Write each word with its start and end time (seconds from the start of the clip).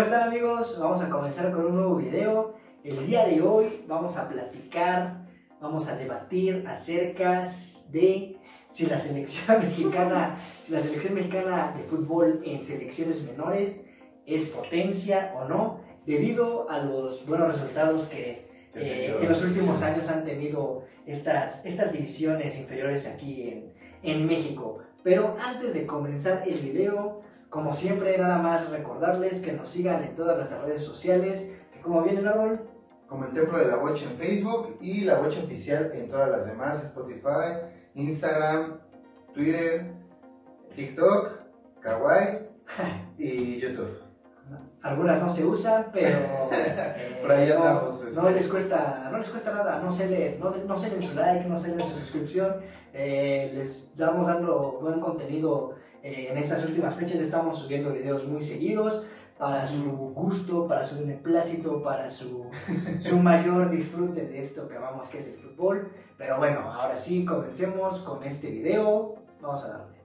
¿Cómo 0.00 0.12
están 0.14 0.28
amigos? 0.28 0.78
Vamos 0.80 1.02
a 1.02 1.10
comenzar 1.10 1.52
con 1.52 1.66
un 1.66 1.74
nuevo 1.74 1.96
video. 1.96 2.54
El 2.82 3.06
día 3.06 3.26
de 3.26 3.42
hoy 3.42 3.84
vamos 3.86 4.16
a 4.16 4.30
platicar, 4.30 5.26
vamos 5.60 5.88
a 5.88 5.96
debatir 5.96 6.64
acerca 6.66 7.46
de 7.90 8.38
si 8.70 8.86
la 8.86 8.98
selección 8.98 9.60
mexicana, 9.62 10.38
la 10.70 10.80
selección 10.80 11.12
mexicana 11.16 11.74
de 11.76 11.82
fútbol 11.82 12.40
en 12.46 12.64
selecciones 12.64 13.22
menores 13.24 13.84
es 14.24 14.46
potencia 14.46 15.34
o 15.36 15.44
no, 15.44 15.80
debido 16.06 16.70
a 16.70 16.78
los 16.78 17.26
buenos 17.26 17.52
resultados 17.52 18.08
que 18.08 18.48
eh, 18.74 19.14
en 19.20 19.28
los 19.28 19.44
últimos 19.44 19.82
años 19.82 20.08
han 20.08 20.24
tenido 20.24 20.86
estas, 21.04 21.62
estas 21.66 21.92
divisiones 21.92 22.58
inferiores 22.58 23.06
aquí 23.06 23.50
en, 23.50 23.72
en 24.02 24.26
México. 24.26 24.78
Pero 25.02 25.36
antes 25.38 25.74
de 25.74 25.84
comenzar 25.84 26.48
el 26.48 26.58
video, 26.60 27.20
como 27.50 27.74
siempre, 27.74 28.16
nada 28.16 28.38
más 28.38 28.70
recordarles 28.70 29.42
que 29.42 29.52
nos 29.52 29.68
sigan 29.68 30.04
en 30.04 30.14
todas 30.14 30.36
nuestras 30.36 30.62
redes 30.62 30.84
sociales, 30.84 31.52
que 31.72 31.80
como 31.80 32.02
viene 32.02 32.26
Árbol. 32.26 32.60
Como 33.08 33.24
el 33.24 33.32
Templo 33.32 33.58
de 33.58 33.66
la 33.66 33.76
Bocha 33.76 34.04
en 34.04 34.16
Facebook 34.16 34.76
y 34.80 35.00
la 35.00 35.18
Bocha 35.18 35.40
Oficial 35.40 35.90
en 35.92 36.08
todas 36.08 36.30
las 36.30 36.46
demás, 36.46 36.82
Spotify, 36.84 37.58
Instagram, 37.94 38.78
Twitter, 39.34 39.92
TikTok, 40.76 41.40
Kawaii 41.80 42.38
y 43.18 43.58
YouTube. 43.58 43.98
Algunas 44.82 45.20
no 45.20 45.28
se 45.28 45.44
usan, 45.44 45.86
pero 45.92 46.08
eh, 46.52 47.18
Por 47.20 47.32
ahí 47.32 47.48
no, 47.48 47.56
andamos, 47.56 48.14
no 48.14 48.30
les 48.30 48.46
cuesta, 48.48 49.08
no 49.10 49.18
les 49.18 49.28
cuesta 49.28 49.52
nada, 49.52 49.80
no 49.80 49.90
se 49.90 50.08
leen, 50.08 50.40
no, 50.40 50.54
no 50.54 50.78
se 50.78 50.88
leen 50.88 51.02
su 51.02 51.14
like, 51.14 51.48
no 51.48 51.58
se 51.58 51.68
leen 51.68 51.80
su 51.80 51.98
suscripción, 51.98 52.56
eh, 52.92 53.52
les 53.54 53.96
damos 53.96 54.26
dando 54.26 54.78
buen 54.80 55.00
contenido 55.00 55.74
eh, 56.02 56.28
en 56.30 56.38
estas 56.38 56.64
últimas 56.64 56.94
fechas, 56.94 57.16
estamos 57.20 57.58
subiendo 57.58 57.92
videos 57.92 58.26
muy 58.26 58.40
seguidos 58.40 59.04
para 59.38 59.66
su 59.66 59.90
gusto, 59.90 60.66
para 60.66 60.84
su 60.84 60.98
beneplácito, 60.98 61.82
para 61.82 62.08
su, 62.10 62.50
su 63.00 63.18
mayor 63.18 63.70
disfrute 63.70 64.26
de 64.26 64.40
esto 64.40 64.68
que 64.68 64.76
amamos 64.76 65.08
que 65.08 65.18
es 65.18 65.28
el 65.28 65.38
fútbol. 65.38 65.90
Pero 66.16 66.38
bueno, 66.38 66.60
ahora 66.72 66.96
sí, 66.96 67.24
comencemos 67.24 68.00
con 68.00 68.22
este 68.24 68.50
video, 68.50 69.16
vamos 69.40 69.64
a 69.64 69.68
darle. 69.68 70.00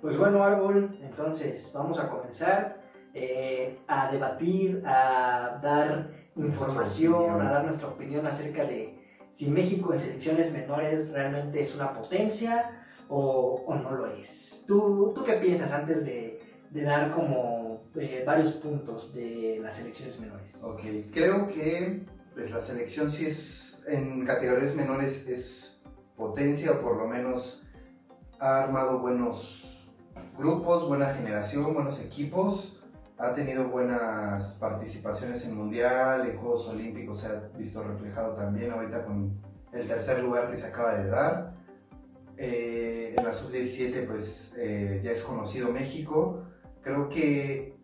Pues 0.00 0.18
bueno, 0.18 0.44
Árbol, 0.44 0.98
entonces 1.02 1.72
vamos 1.74 1.98
a 1.98 2.10
comenzar 2.10 2.76
eh, 3.14 3.78
a 3.88 4.10
debatir, 4.10 4.82
a 4.86 5.58
dar 5.62 6.10
información, 6.36 7.40
a 7.40 7.50
dar 7.50 7.64
nuestra 7.64 7.88
opinión 7.88 8.26
acerca 8.26 8.64
de 8.64 8.93
si 9.34 9.50
México 9.50 9.92
en 9.92 10.00
selecciones 10.00 10.52
menores 10.52 11.10
realmente 11.10 11.60
es 11.60 11.74
una 11.74 11.92
potencia 11.92 12.70
o, 13.08 13.64
o 13.66 13.74
no 13.74 13.90
lo 13.90 14.06
es. 14.06 14.64
¿Tú, 14.66 15.12
¿Tú, 15.14 15.24
qué 15.24 15.34
piensas 15.34 15.72
antes 15.72 16.04
de, 16.04 16.40
de 16.70 16.82
dar 16.82 17.10
como 17.10 17.82
eh, 17.96 18.22
varios 18.24 18.54
puntos 18.54 19.12
de 19.12 19.58
las 19.60 19.76
selecciones 19.76 20.18
menores? 20.20 20.54
Ok, 20.62 20.80
creo 21.12 21.48
que 21.48 22.04
pues, 22.32 22.50
la 22.50 22.60
selección 22.60 23.10
sí 23.10 23.26
es, 23.26 23.82
en 23.86 24.24
categorías 24.24 24.74
menores 24.74 25.26
es 25.28 25.80
potencia 26.16 26.70
o 26.70 26.80
por 26.80 26.96
lo 26.96 27.08
menos 27.08 27.62
ha 28.38 28.58
armado 28.58 29.00
buenos 29.00 29.92
grupos, 30.38 30.86
buena 30.88 31.12
generación, 31.14 31.74
buenos 31.74 32.00
equipos. 32.00 32.83
Ha 33.24 33.34
tenido 33.34 33.68
buenas 33.68 34.58
participaciones 34.60 35.46
en 35.46 35.56
Mundial, 35.56 36.28
en 36.28 36.36
Juegos 36.36 36.68
Olímpicos 36.68 37.20
se 37.20 37.28
ha 37.28 37.48
visto 37.56 37.82
reflejado 37.82 38.34
también 38.34 38.70
ahorita 38.70 39.02
con 39.02 39.40
el 39.72 39.88
tercer 39.88 40.22
lugar 40.22 40.50
que 40.50 40.58
se 40.58 40.66
acaba 40.66 40.94
de 40.94 41.08
dar. 41.08 41.54
Eh, 42.36 43.14
en 43.16 43.24
la 43.24 43.32
sub-17 43.32 44.06
pues 44.06 44.54
eh, 44.58 45.00
ya 45.02 45.12
es 45.12 45.24
conocido 45.24 45.72
México. 45.72 46.42
Creo 46.82 47.08
que 47.08 47.74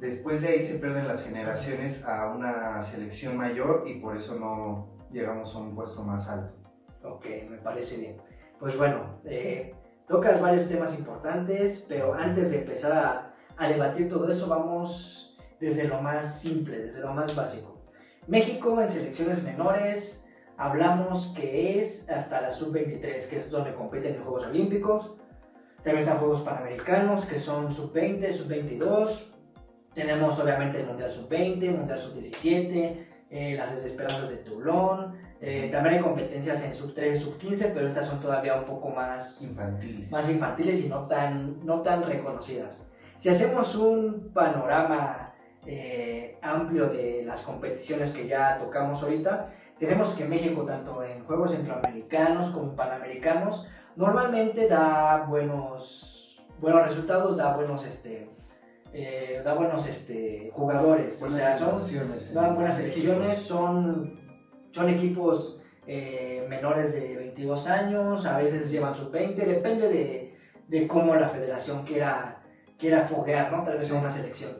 después 0.00 0.42
de 0.42 0.48
ahí 0.48 0.62
se 0.62 0.80
pierden 0.80 1.06
las 1.06 1.24
generaciones 1.24 2.04
a 2.04 2.32
una 2.32 2.82
selección 2.82 3.36
mayor 3.36 3.84
y 3.86 4.00
por 4.00 4.16
eso 4.16 4.34
no 4.34 4.88
llegamos 5.12 5.54
a 5.54 5.58
un 5.60 5.76
puesto 5.76 6.02
más 6.02 6.28
alto. 6.28 6.56
Ok, 7.04 7.24
me 7.48 7.58
parece 7.58 7.98
bien. 7.98 8.16
Pues 8.58 8.76
bueno, 8.76 9.20
eh, 9.26 9.76
tocas 10.08 10.40
varios 10.40 10.68
temas 10.68 10.98
importantes, 10.98 11.86
pero 11.88 12.14
antes 12.14 12.50
de 12.50 12.58
empezar 12.58 12.92
a, 12.92 13.28
a, 13.58 13.68
debatir 13.68 14.08
todo 14.08 14.30
eso, 14.30 14.48
vamos 14.48 15.36
desde 15.60 15.84
lo 15.84 16.00
más 16.00 16.40
simple, 16.40 16.78
desde 16.78 17.00
lo 17.00 17.12
más 17.12 17.34
básico. 17.34 17.80
México 18.26 18.80
en 18.80 18.90
selecciones 18.90 19.42
menores, 19.42 20.28
hablamos 20.56 21.32
que 21.36 21.78
es 21.78 22.08
hasta 22.08 22.40
la 22.40 22.52
sub-23, 22.52 23.28
que 23.28 23.36
es 23.36 23.50
donde 23.50 23.74
compiten 23.74 24.14
en 24.14 24.22
Juegos 24.22 24.46
Olímpicos. 24.46 25.14
También 25.82 25.98
están 25.98 26.18
Juegos 26.18 26.42
Panamericanos, 26.42 27.26
que 27.26 27.40
son 27.40 27.72
sub-20, 27.72 28.32
sub-22. 28.32 29.32
Tenemos 29.94 30.38
obviamente 30.38 30.80
el 30.80 30.86
Mundial 30.86 31.10
sub-20, 31.12 31.76
Mundial 31.76 32.00
sub-17, 32.00 33.06
eh, 33.30 33.54
las 33.56 33.74
desesperanzas 33.74 34.30
de 34.30 34.36
Toulon. 34.38 35.14
Eh, 35.40 35.68
también 35.70 35.96
hay 35.96 36.00
competencias 36.00 36.64
en 36.64 36.74
sub 36.74 36.94
3 36.94 37.20
sub 37.20 37.38
15, 37.38 37.70
pero 37.72 37.86
estas 37.86 38.06
son 38.06 38.20
todavía 38.20 38.56
un 38.56 38.64
poco 38.64 38.88
más 38.88 39.40
infantiles, 39.42 40.10
más 40.10 40.28
infantiles 40.28 40.84
y 40.84 40.88
no 40.88 41.06
tan, 41.06 41.64
no 41.64 41.82
tan 41.82 42.02
reconocidas. 42.02 42.82
Si 43.18 43.28
hacemos 43.28 43.74
un 43.74 44.30
panorama 44.32 45.34
eh, 45.66 46.38
amplio 46.42 46.88
de 46.88 47.24
las 47.26 47.40
competiciones 47.40 48.12
que 48.12 48.26
ya 48.26 48.58
tocamos 48.58 49.02
ahorita, 49.02 49.50
tenemos 49.78 50.10
que 50.14 50.24
México, 50.24 50.62
tanto 50.62 51.02
en 51.02 51.24
Juegos 51.24 51.52
Centroamericanos 51.52 52.50
como 52.50 52.74
Panamericanos, 52.74 53.66
normalmente 53.96 54.68
da 54.68 55.26
buenos, 55.28 56.40
buenos 56.60 56.86
resultados, 56.86 57.36
da 57.36 57.54
buenos, 57.54 57.84
este, 57.86 58.30
eh, 58.92 59.40
da 59.44 59.54
buenos 59.54 59.86
este, 59.86 60.50
jugadores. 60.54 61.20
Buenas 61.20 61.60
o 61.60 61.80
sea, 61.80 62.06
son, 62.08 62.34
dan 62.34 62.54
buenas 62.54 62.76
selecciones, 62.76 63.38
son 63.38 64.18
son 64.70 64.88
equipos 64.88 65.58
eh, 65.86 66.46
menores 66.48 66.92
de 66.92 67.16
22 67.16 67.66
años, 67.66 68.26
a 68.26 68.38
veces 68.38 68.70
llevan 68.70 68.94
sus 68.94 69.10
20, 69.10 69.44
depende 69.44 69.88
de, 69.88 70.36
de 70.68 70.86
cómo 70.86 71.14
la 71.14 71.28
federación 71.28 71.84
quiera, 71.84 72.37
quiera 72.78 73.06
foguear, 73.08 73.52
¿no? 73.52 73.64
Tal 73.64 73.78
vez 73.78 73.88
sí. 73.88 73.92
una 73.92 74.10
selección. 74.10 74.52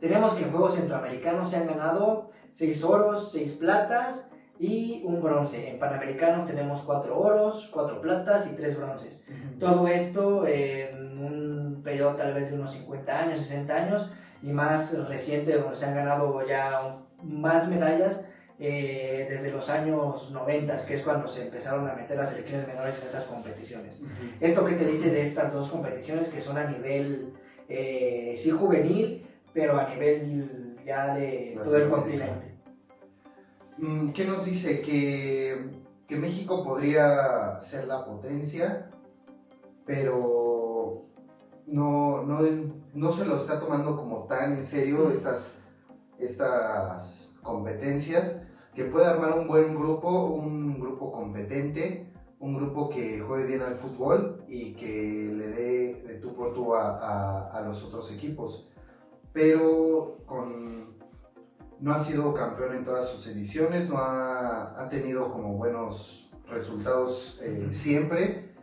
Tenemos 0.00 0.32
que 0.34 0.44
en 0.44 0.50
Juegos 0.50 0.76
Centroamericanos 0.76 1.50
se 1.50 1.56
han 1.56 1.66
ganado 1.66 2.30
6 2.54 2.84
oros, 2.84 3.32
6 3.32 3.52
platas 3.52 4.30
y 4.58 5.02
un 5.04 5.22
bronce. 5.22 5.70
En 5.70 5.78
Panamericanos 5.78 6.46
tenemos 6.46 6.82
4 6.82 7.18
oros, 7.18 7.70
4 7.72 8.00
platas 8.00 8.50
y 8.50 8.54
3 8.54 8.78
bronces. 8.78 9.24
Uh 9.28 9.32
-huh. 9.32 9.58
Todo 9.58 9.88
esto 9.88 10.46
en 10.46 11.18
un 11.18 11.82
periodo 11.82 12.14
tal 12.14 12.34
vez 12.34 12.50
de 12.50 12.56
unos 12.56 12.72
50 12.72 13.18
años, 13.18 13.40
60 13.40 13.74
años 13.74 14.10
y 14.42 14.52
más 14.52 14.96
reciente 15.08 15.58
donde 15.58 15.76
se 15.76 15.86
han 15.86 15.94
ganado 15.94 16.46
ya 16.46 16.96
más 17.22 17.68
medallas 17.68 18.24
eh, 18.62 19.26
desde 19.30 19.52
los 19.52 19.70
años 19.70 20.30
90, 20.32 20.84
que 20.84 20.96
es 20.96 21.02
cuando 21.02 21.26
se 21.26 21.46
empezaron 21.46 21.88
a 21.88 21.94
meter 21.94 22.18
las 22.18 22.28
selecciones 22.28 22.68
menores 22.68 22.98
en 23.00 23.06
estas 23.06 23.24
competiciones. 23.24 23.98
Uh 24.00 24.04
-huh. 24.04 24.36
¿Esto 24.38 24.66
qué 24.66 24.74
te 24.74 24.84
dice 24.84 25.08
de 25.10 25.28
estas 25.28 25.50
dos 25.50 25.70
competiciones 25.70 26.28
que 26.28 26.42
son 26.42 26.58
a 26.58 26.68
nivel, 26.68 27.32
eh, 27.70 28.34
sí 28.36 28.50
juvenil, 28.50 29.26
pero 29.54 29.80
a 29.80 29.88
nivel 29.88 30.76
ya 30.84 31.14
de 31.14 31.58
todo 31.64 31.74
el 31.78 31.88
continente? 31.88 32.54
Mm, 33.78 34.10
¿Qué 34.10 34.26
nos 34.26 34.44
dice? 34.44 34.82
Que, 34.82 35.70
que 36.06 36.16
México 36.16 36.62
podría 36.62 37.58
ser 37.62 37.86
la 37.86 38.04
potencia, 38.04 38.90
pero 39.86 41.06
no, 41.66 42.22
no, 42.24 42.40
no 42.92 43.12
se 43.12 43.24
lo 43.24 43.36
está 43.36 43.58
tomando 43.58 43.96
como 43.96 44.24
tan 44.24 44.52
en 44.52 44.66
serio 44.66 45.10
estas, 45.10 45.50
estas 46.18 47.38
competencias 47.42 48.42
que 48.74 48.84
pueda 48.84 49.10
armar 49.10 49.38
un 49.38 49.48
buen 49.48 49.74
grupo, 49.74 50.26
un 50.26 50.80
grupo 50.80 51.10
competente, 51.12 52.12
un 52.38 52.56
grupo 52.56 52.88
que 52.88 53.20
juegue 53.20 53.46
bien 53.46 53.62
al 53.62 53.74
fútbol 53.74 54.44
y 54.48 54.74
que 54.74 55.32
le 55.36 55.48
dé 55.48 55.94
de 56.06 56.14
tú 56.14 56.34
por 56.34 56.54
tú 56.54 56.74
a, 56.74 56.98
a, 56.98 57.58
a 57.58 57.60
los 57.62 57.84
otros 57.84 58.12
equipos. 58.12 58.70
Pero 59.32 60.18
con, 60.26 60.96
no 61.80 61.92
ha 61.92 61.98
sido 61.98 62.32
campeón 62.34 62.74
en 62.74 62.84
todas 62.84 63.08
sus 63.08 63.26
ediciones, 63.26 63.88
no 63.88 63.98
ha, 63.98 64.80
ha 64.80 64.88
tenido 64.88 65.32
como 65.32 65.54
buenos 65.54 66.30
resultados 66.48 67.38
eh, 67.42 67.68
siempre. 67.72 68.54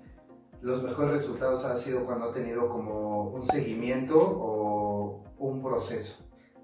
Los 0.61 0.81
mejores 0.83 1.11
resultados 1.11 1.63
han 1.65 1.77
sido 1.77 2.05
cuando 2.05 2.29
ha 2.29 2.33
tenido 2.33 2.69
como 2.69 3.29
un 3.29 3.45
seguimiento 3.45 4.17
o 4.19 5.23
un 5.37 5.61
proceso. 5.61 6.23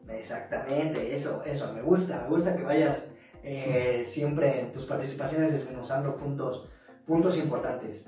Exactamente, 0.09 1.13
eso, 1.13 1.43
eso, 1.45 1.71
me 1.73 1.81
gusta, 1.81 2.21
me 2.23 2.29
gusta 2.29 2.55
que 2.55 2.63
vayas 2.63 3.15
eh, 3.43 4.05
siempre 4.07 4.59
en 4.59 4.71
tus 4.71 4.85
participaciones 4.85 5.51
desmenuzando 5.51 6.15
puntos, 6.15 6.69
puntos 7.05 7.37
importantes. 7.37 8.05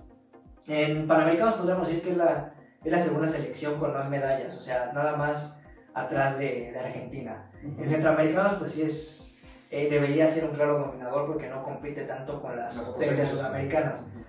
En 0.68 1.08
Panamericanos 1.08 1.56
podríamos 1.56 1.88
decir 1.88 2.04
que 2.04 2.12
es 2.12 2.18
la, 2.18 2.54
es 2.84 2.92
la 2.92 3.00
segunda 3.00 3.28
selección 3.28 3.80
con 3.80 3.94
más 3.94 4.10
medallas, 4.10 4.58
o 4.58 4.62
sea, 4.62 4.92
nada 4.94 5.16
más 5.16 5.62
atrás 5.94 6.38
de, 6.40 6.72
de 6.72 6.80
Argentina. 6.80 7.50
Uh 7.64 7.68
-huh. 7.68 7.84
En 7.84 7.90
Centroamericanos, 7.90 8.54
pues 8.60 8.72
sí 8.74 8.82
es, 8.82 9.38
eh, 9.72 9.90
debería 9.90 10.28
ser 10.28 10.46
un 10.46 10.56
claro 10.56 10.80
dominador 10.80 11.28
porque 11.28 11.50
no 11.50 11.64
compite 11.64 12.04
tanto 12.04 12.42
con 12.42 12.56
las, 12.56 12.76
las 12.76 12.90
potencias 12.90 13.30
sudamericanas. 13.30 14.02
Uh 14.02 14.04
-huh. 14.04 14.26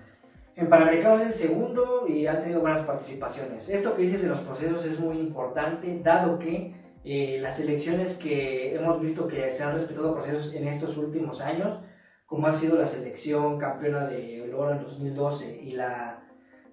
En 0.57 0.69
Panamericanos 0.69 1.21
es 1.21 1.27
el 1.27 1.33
segundo 1.35 2.05
y 2.07 2.25
ha 2.25 2.41
tenido 2.41 2.61
buenas 2.61 2.81
participaciones. 2.81 3.69
Esto 3.69 3.95
que 3.95 4.01
dices 4.01 4.23
de 4.23 4.27
los 4.29 4.39
procesos 4.39 4.83
es 4.85 4.99
muy 4.99 5.19
importante, 5.19 5.99
dado 6.03 6.39
que 6.39 6.73
eh, 7.09 7.39
las 7.39 7.59
elecciones 7.59 8.17
que 8.17 8.75
hemos 8.75 9.01
visto 9.01 9.27
que 9.27 9.51
se 9.51 9.63
han 9.63 9.75
respetado 9.75 10.13
procesos 10.13 10.53
en 10.53 10.67
estos 10.67 10.97
últimos 10.97 11.41
años, 11.41 11.79
como 12.25 12.47
ha 12.47 12.53
sido 12.53 12.77
la 12.77 12.85
selección 12.85 13.57
campeona 13.57 14.07
de 14.07 14.53
oro 14.53 14.73
en 14.73 14.83
2012 14.83 15.61
y 15.63 15.71
la 15.71 16.23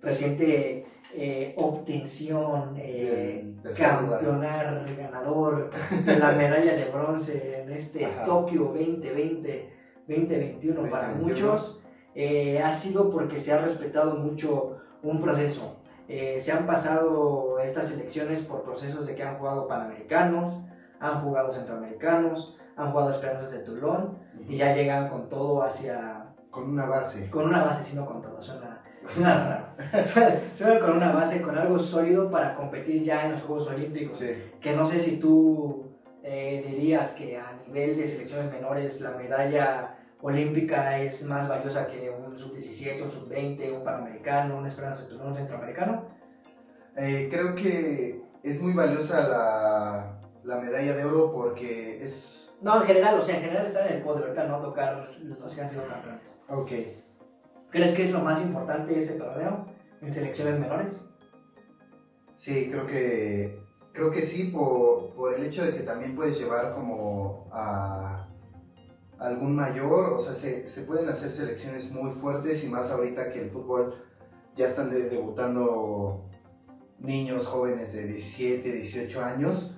reciente 0.03 0.87
eh, 1.17 1.55
obtención, 1.57 2.75
eh, 2.77 3.55
campeonar, 3.79 4.85
ganador 4.97 5.71
de 6.05 6.19
la 6.19 6.33
medalla 6.33 6.75
de 6.75 6.91
bronce 6.91 7.63
en 7.63 7.73
este 7.73 8.09
Tokio 8.27 8.65
2020, 8.75 9.71
2021 10.09 10.91
para 10.91 11.11
muchos, 11.11 11.81
eh, 12.17 12.59
ha 12.59 12.75
sido 12.75 13.13
porque 13.13 13.39
se 13.39 13.53
ha 13.53 13.59
respetado 13.59 14.17
mucho 14.17 14.79
un 15.05 15.21
proceso. 15.21 15.74
Se 16.09 16.53
han 16.53 16.67
pasado 16.67 17.59
estas 17.61 17.91
elecciones 17.93 18.41
por 18.41 18.63
procesos 18.63 19.07
de 19.07 19.15
que 19.15 19.23
han 19.23 19.37
jugado 19.39 19.67
panamericanos, 19.67 20.63
han 21.01 21.21
jugado 21.23 21.53
centroamericanos, 21.53 22.57
han 22.77 22.91
jugado 22.91 23.11
Esperanzas 23.11 23.51
de 23.51 23.59
Toulon 23.61 24.19
y 24.49 24.57
ya 24.57 24.75
llegan 24.75 25.09
con 25.09 25.29
todo 25.29 25.63
hacia... 25.63 26.27
Con 26.51 26.71
una 26.71 26.87
base. 26.87 27.29
Con 27.31 27.47
una 27.47 27.65
base, 27.65 27.83
sino 27.83 28.07
con 28.07 28.23
todo. 28.23 28.41
Suena, 28.41 28.81
suena 29.13 29.45
raro. 29.45 30.41
suena 30.57 30.79
con 30.79 30.97
una 30.97 31.13
base, 31.13 31.43
con 31.43 31.59
algo 31.59 31.79
sólido 31.79 32.31
para 32.31 32.55
competir 32.55 33.03
ya 33.03 33.25
en 33.25 33.33
los 33.33 33.43
Juegos 33.43 33.69
Olímpicos. 33.69 34.21
Que 34.61 34.77
no 34.77 34.87
sé 34.87 35.01
si 35.01 35.17
tú 35.17 35.85
eh, 36.23 36.65
dirías 36.67 37.11
que 37.13 37.37
a 37.37 37.59
nivel 37.67 37.97
de 37.97 38.07
selecciones 38.07 38.53
menores 38.53 39.01
la 39.01 39.11
medalla 39.11 39.97
olímpica 40.25 40.99
es 40.99 41.23
más 41.25 41.49
valiosa 41.49 41.87
que 41.87 42.11
un 42.11 42.39
sub-17, 42.39 43.03
un 43.03 43.11
sub-20, 43.11 43.77
un 43.77 43.85
panamericano, 43.85 44.57
un 44.57 44.67
Esperanza 44.67 45.07
un 45.23 45.35
centroamericano. 45.37 46.07
Eh, 46.97 47.29
creo 47.31 47.55
que 47.55 48.23
es 48.43 48.61
muy 48.63 48.73
valiosa 48.73 49.29
la, 49.29 50.21
la 50.45 50.61
medalla 50.61 50.97
de 50.97 51.05
oro 51.05 51.31
porque 51.31 52.03
es 52.03 52.41
no, 52.63 52.81
en 52.81 52.87
general, 52.87 53.19
o 53.19 53.21
sea, 53.21 53.37
en 53.37 53.43
general 53.43 53.67
estar 53.67 53.87
en 53.87 53.99
el 53.99 54.03
podio, 54.03 54.25
ahorita 54.25 54.47
no 54.47 54.63
tocar 54.63 55.11
los 55.23 55.55
que 55.55 55.61
han 55.61 55.69
sido 55.69 55.87
campeones. 55.87 56.23
Ok. 56.49 56.71
¿Crees 57.71 57.93
que 57.93 58.05
es 58.05 58.11
lo 58.11 58.21
más 58.21 58.41
importante 58.41 58.95
de 58.95 59.01
este 59.01 59.15
torneo 59.15 59.67
en 60.01 60.15
selecciones 60.15 60.59
menores? 60.59 60.99
Sí, 62.37 62.71
creo 62.71 62.87
que 62.87 63.63
creo 63.93 64.11
que 64.11 64.23
sí, 64.23 64.45
por, 64.45 65.15
por, 65.15 65.35
el 65.35 65.45
hecho 65.45 65.63
de 65.63 65.75
que 65.75 65.83
también 65.83 66.17
puedes 66.17 66.39
llevar 66.39 66.73
como 66.73 67.51
a 67.53 68.29
algún 69.25 69.57
mayor, 69.57 70.13
o 70.13 70.21
sea, 70.21 70.35
se, 70.35 70.69
se, 70.69 70.83
pueden 70.83 71.09
hacer 71.09 71.33
selecciones 71.33 71.91
muy 71.91 72.11
fuertes 72.11 72.63
y 72.63 72.69
más 72.69 72.91
ahorita 72.91 73.31
que 73.31 73.41
el 73.41 73.51
fútbol 73.51 73.95
ya 74.55 74.69
están 74.69 74.91
debutando 74.91 76.29
niños 76.99 77.47
jóvenes 77.47 77.95
de 77.95 78.07
17, 78.07 78.71
18 78.71 79.25
años 79.25 79.75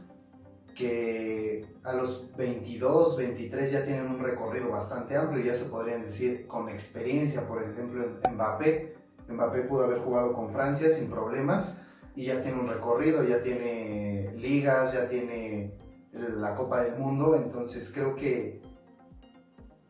que 0.75 1.65
a 1.85 1.93
los 1.93 2.37
22, 2.37 3.17
23 3.17 3.71
ya 3.71 3.85
tienen 3.85 4.07
un 4.07 4.19
recorrido 4.19 4.69
bastante 4.69 5.17
amplio, 5.17 5.45
ya 5.45 5.55
se 5.55 5.67
podrían 5.67 6.03
decir 6.03 6.47
con 6.49 6.69
experiencia, 6.69 7.47
por 7.47 7.63
ejemplo, 7.63 8.05
Mbappé. 8.31 8.95
Mbappé 9.29 9.63
pudo 9.63 9.85
haber 9.85 10.01
jugado 10.01 10.33
con 10.33 10.51
Francia 10.51 10.91
sin 10.91 11.09
problemas 11.09 11.81
y 12.17 12.27
ya 12.27 12.43
tiene 12.43 12.61
un 12.61 12.69
recorrido, 12.69 13.25
ya 13.25 13.43
tiene 13.43 14.33
ligas, 14.37 14.93
ya 14.93 15.09
tiene 15.09 15.73
la 16.13 16.55
Copa 16.55 16.83
del 16.83 16.99
Mundo, 16.99 17.37
entonces 17.37 17.91
creo 17.93 18.15
que 18.17 18.61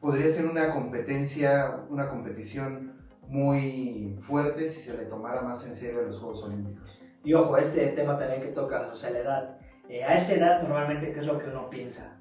podría 0.01 0.29
ser 0.33 0.47
una 0.47 0.73
competencia, 0.73 1.85
una 1.89 2.09
competición 2.09 2.97
muy 3.29 4.17
fuerte 4.23 4.69
si 4.69 4.81
se 4.83 4.97
le 4.97 5.05
tomara 5.05 5.43
más 5.43 5.67
en 5.67 5.75
serio 5.75 6.01
a 6.01 6.03
los 6.05 6.19
Juegos 6.19 6.45
Olímpicos. 6.45 7.01
Y 7.25 7.35
ojo, 7.35 7.57
este 7.57 7.89
tema 7.89 8.19
también 8.19 8.41
que 8.41 8.49
toca, 8.49 8.89
o 8.93 8.95
sea, 8.95 9.11
la 9.11 9.19
edad 9.19 9.59
eh, 9.89 10.03
a 10.03 10.15
esta 10.15 10.33
edad, 10.33 10.63
normalmente, 10.63 11.13
¿qué 11.13 11.21
es 11.21 11.27
lo 11.27 11.39
que 11.39 11.49
uno 11.49 11.71
piensa? 11.71 12.19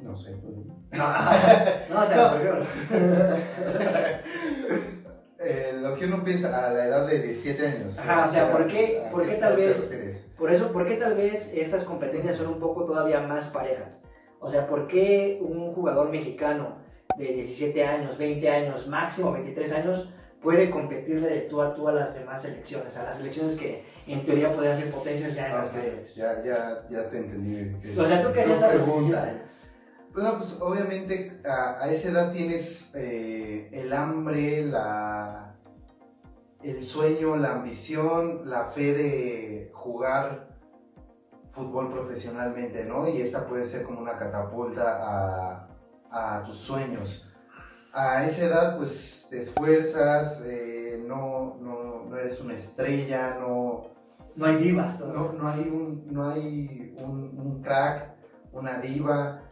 No 0.00 0.16
sé. 0.16 0.36
No, 0.94 1.04
no 1.90 2.02
o 2.02 2.06
sea, 2.06 2.30
por 2.30 2.40
eh, 5.40 5.72
lo 5.74 5.96
que 5.96 6.06
uno 6.06 6.22
piensa 6.22 6.66
a 6.66 6.72
la 6.72 6.84
edad 6.86 7.06
de 7.08 7.20
17 7.20 7.66
años. 7.66 7.98
Ajá, 7.98 8.26
o 8.26 8.28
sea, 8.28 8.52
¿por 8.52 8.68
qué, 8.68 9.02
¿por 9.10 9.26
qué 9.26 9.34
tal 9.34 9.56
vez, 9.56 10.30
por 10.38 10.52
eso, 10.52 10.70
¿por 10.70 10.86
qué 10.86 10.94
tal 10.94 11.16
vez 11.16 11.52
estas 11.52 11.82
competencias 11.82 12.36
son 12.36 12.46
un 12.46 12.60
poco 12.60 12.84
todavía 12.84 13.20
más 13.22 13.48
parejas? 13.48 13.88
O 14.44 14.50
sea, 14.50 14.66
¿por 14.66 14.86
qué 14.86 15.38
un 15.40 15.72
jugador 15.72 16.10
mexicano 16.10 16.76
de 17.16 17.32
17 17.32 17.82
años, 17.82 18.18
20 18.18 18.50
años, 18.50 18.86
máximo 18.86 19.32
23 19.32 19.72
años, 19.72 20.10
puede 20.42 20.68
competirle 20.68 21.30
de 21.30 21.40
tú 21.42 21.62
a 21.62 21.74
tú 21.74 21.88
a 21.88 21.92
las 21.92 22.12
demás 22.12 22.42
selecciones, 22.42 22.94
a 22.98 23.04
las 23.04 23.16
selecciones 23.16 23.56
que 23.56 23.82
en 24.06 24.22
teoría 24.22 24.54
podrían 24.54 24.76
ser 24.76 24.90
potencias 24.90 25.34
ya 25.34 25.46
en 25.46 25.54
las 25.54 25.72
mayores. 25.72 26.14
Ya, 26.14 26.42
ya, 26.44 26.86
ya 26.90 27.08
te 27.08 27.16
entendí. 27.16 27.98
O 27.98 28.04
sea, 28.04 28.22
tú 28.22 28.32
querías 28.34 28.58
esa 28.58 28.68
pregunta. 28.68 29.32
Bueno, 30.12 30.34
pues 30.36 30.60
obviamente 30.60 31.40
a, 31.46 31.82
a 31.82 31.90
esa 31.90 32.10
edad 32.10 32.30
tienes 32.30 32.92
eh, 32.94 33.70
el 33.72 33.94
hambre, 33.94 34.66
la, 34.66 35.54
el 36.62 36.82
sueño, 36.82 37.34
la 37.36 37.52
ambición, 37.52 38.42
la 38.44 38.66
fe 38.66 38.92
de 38.92 39.70
jugar 39.72 40.53
fútbol 41.54 41.92
profesionalmente, 41.92 42.84
¿no? 42.84 43.08
Y 43.08 43.22
esta 43.22 43.46
puede 43.46 43.64
ser 43.64 43.84
como 43.84 44.00
una 44.00 44.16
catapulta 44.16 44.98
a, 45.02 45.68
a 46.10 46.42
tus 46.44 46.56
sueños 46.56 47.30
a 47.94 48.24
esa 48.24 48.46
edad 48.46 48.76
pues 48.76 49.26
te 49.30 49.38
esfuerzas, 49.38 50.42
eh, 50.44 51.02
no, 51.06 51.56
no, 51.60 52.04
no, 52.08 52.16
eres 52.16 52.40
una 52.40 52.54
estrella, 52.54 53.38
no... 53.40 53.94
No 54.36 54.46
hay 54.46 54.56
divas. 54.56 54.98
No, 54.98 55.32
no 55.32 55.48
hay, 55.48 55.60
un, 55.60 56.12
no 56.12 56.28
hay 56.28 56.96
un, 56.98 57.38
un, 57.38 57.62
crack, 57.62 58.16
una 58.50 58.80
diva. 58.80 59.42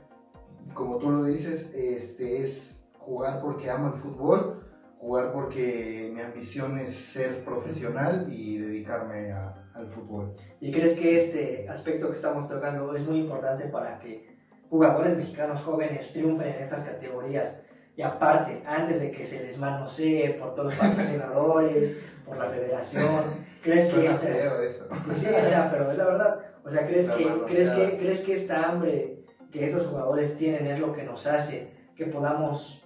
Como 0.74 0.98
tú 0.98 1.12
lo 1.12 1.22
dices, 1.22 1.72
este, 1.72 2.42
es 2.42 2.84
jugar 2.98 3.40
porque 3.40 3.70
amo 3.70 3.92
el 3.92 3.92
fútbol, 3.92 4.61
jugar 5.02 5.32
porque 5.32 6.12
mi 6.14 6.20
ambición 6.20 6.78
es 6.78 6.94
ser 6.94 7.44
profesional 7.44 8.26
y 8.30 8.58
dedicarme 8.58 9.32
al 9.32 9.88
fútbol. 9.88 10.36
¿Y 10.60 10.70
crees 10.70 10.96
que 10.96 11.24
este 11.24 11.68
aspecto 11.68 12.08
que 12.08 12.16
estamos 12.16 12.48
tocando 12.48 12.94
es 12.94 13.04
muy 13.04 13.18
importante 13.18 13.64
para 13.64 13.98
que 13.98 14.36
jugadores 14.70 15.16
mexicanos 15.16 15.60
jóvenes 15.62 16.12
triunfen 16.12 16.54
en 16.54 16.62
estas 16.62 16.84
categorías? 16.84 17.64
Y 17.96 18.02
aparte, 18.02 18.62
antes 18.64 19.00
de 19.00 19.10
que 19.10 19.26
se 19.26 19.42
les 19.42 19.58
manosee 19.58 20.34
por 20.38 20.54
todos 20.54 20.66
los 20.66 20.76
patrocinadores, 20.76 21.96
por 22.24 22.36
la 22.36 22.48
federación, 22.48 23.24
¿crees 23.60 23.92
que 23.92 24.06
esta... 24.06 24.62
eso. 24.62 24.86
Pues 25.04 25.18
sí, 25.18 25.26
o 25.26 25.48
sea, 25.48 25.68
pero 25.68 25.90
es 25.90 25.98
la 25.98 26.04
verdad. 26.04 26.40
O 26.64 26.70
sea, 26.70 26.86
¿crees 26.86 27.10
que, 27.10 27.24
¿crees, 27.48 27.70
que, 27.70 27.98
¿crees 27.98 28.20
que 28.20 28.34
esta 28.34 28.68
hambre 28.68 29.24
que 29.50 29.66
estos 29.66 29.88
jugadores 29.88 30.36
tienen 30.38 30.64
es 30.68 30.78
lo 30.78 30.92
que 30.92 31.02
nos 31.02 31.26
hace 31.26 31.72
que 31.96 32.06
podamos 32.06 32.81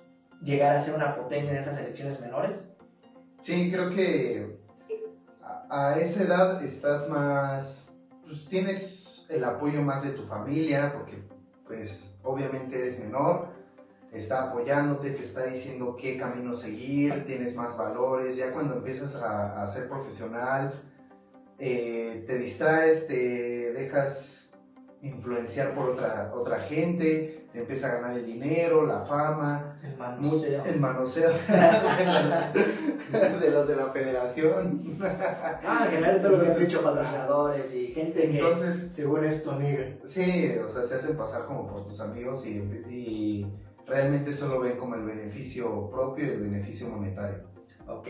llegar 0.46 0.76
a 0.76 0.80
ser 0.80 0.94
una 0.94 1.16
potencia 1.16 1.50
en 1.50 1.58
estas 1.58 1.78
elecciones 1.78 2.20
menores? 2.20 2.72
Sí, 3.42 3.70
creo 3.70 3.90
que 3.90 4.58
a, 5.42 5.90
a 5.90 5.98
esa 5.98 6.22
edad 6.22 6.62
estás 6.62 7.08
más, 7.08 7.88
pues 8.24 8.46
tienes 8.48 9.26
el 9.28 9.44
apoyo 9.44 9.82
más 9.82 10.02
de 10.04 10.10
tu 10.10 10.22
familia, 10.22 10.92
porque 10.92 11.22
pues 11.66 12.16
obviamente 12.22 12.78
eres 12.78 13.00
menor, 13.00 13.48
está 14.12 14.50
apoyándote, 14.50 15.10
te 15.10 15.22
está 15.22 15.46
diciendo 15.46 15.96
qué 16.00 16.16
camino 16.16 16.54
seguir, 16.54 17.24
tienes 17.26 17.56
más 17.56 17.76
valores, 17.76 18.36
ya 18.36 18.52
cuando 18.52 18.76
empiezas 18.76 19.16
a, 19.16 19.66
ser 19.66 19.88
profesional, 19.88 20.80
eh, 21.58 22.24
te 22.26 22.38
distraes, 22.38 23.08
te 23.08 23.72
dejas 23.72 24.45
influenciar 25.08 25.74
por 25.74 25.90
otra, 25.90 26.30
otra 26.34 26.60
gente, 26.60 27.48
te 27.52 27.60
empieza 27.60 27.88
a 27.88 27.96
ganar 27.96 28.18
el 28.18 28.26
dinero, 28.26 28.86
la 28.86 29.00
fama, 29.00 29.78
el 29.82 29.96
manoseo, 29.96 30.64
el 30.64 30.80
manoseo 30.80 31.30
de 33.40 33.50
los 33.50 33.68
de 33.68 33.76
la 33.76 33.86
federación. 33.86 34.82
Ah, 35.64 35.86
en 35.86 35.90
general 35.90 36.22
todo 36.22 36.32
lo 36.32 36.42
que 36.42 36.50
has 36.50 36.58
dicho, 36.58 36.82
patrocinadores 36.82 37.74
y 37.74 37.88
gente 37.88 38.30
Entonces, 38.30 38.90
que 38.90 39.02
según 39.02 39.24
esto 39.24 39.52
amiga. 39.52 39.86
Sí, 40.04 40.54
o 40.62 40.68
sea, 40.68 40.86
se 40.86 40.94
hacen 40.94 41.16
pasar 41.16 41.46
como 41.46 41.66
por 41.66 41.82
tus 41.82 42.00
amigos 42.00 42.46
y, 42.46 42.58
y 42.90 43.46
realmente 43.86 44.32
solo 44.32 44.60
ven 44.60 44.76
como 44.76 44.94
el 44.94 45.04
beneficio 45.04 45.90
propio 45.90 46.26
y 46.26 46.30
el 46.30 46.40
beneficio 46.40 46.88
monetario. 46.88 47.44
Ok. 47.88 48.08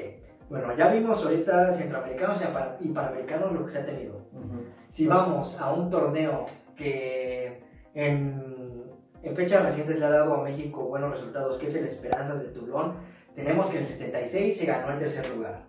Bueno, 0.48 0.76
ya 0.76 0.88
vimos 0.88 1.24
ahorita 1.24 1.74
centroamericanos 1.74 2.40
y 2.80 2.88
panamericanos 2.88 3.52
lo 3.52 3.64
que 3.64 3.72
se 3.72 3.78
ha 3.78 3.86
tenido. 3.86 4.26
Si 4.88 5.06
vamos 5.06 5.60
a 5.60 5.72
un 5.72 5.90
torneo 5.90 6.46
que 6.76 7.60
en, 7.94 8.84
en, 9.22 9.36
fechas 9.36 9.64
recientes 9.64 9.98
le 9.98 10.04
ha 10.04 10.10
dado 10.10 10.34
a 10.34 10.44
México 10.44 10.84
buenos 10.84 11.10
resultados, 11.10 11.58
que 11.58 11.66
es 11.66 11.74
el 11.74 11.86
Esperanzas 11.86 12.40
de 12.40 12.48
Toulon, 12.48 12.94
tenemos 13.34 13.68
que 13.68 13.78
en 13.78 13.82
el 13.82 13.88
76 13.88 14.56
se 14.56 14.66
ganó 14.66 14.92
el 14.92 14.98
tercer 14.98 15.28
lugar, 15.34 15.64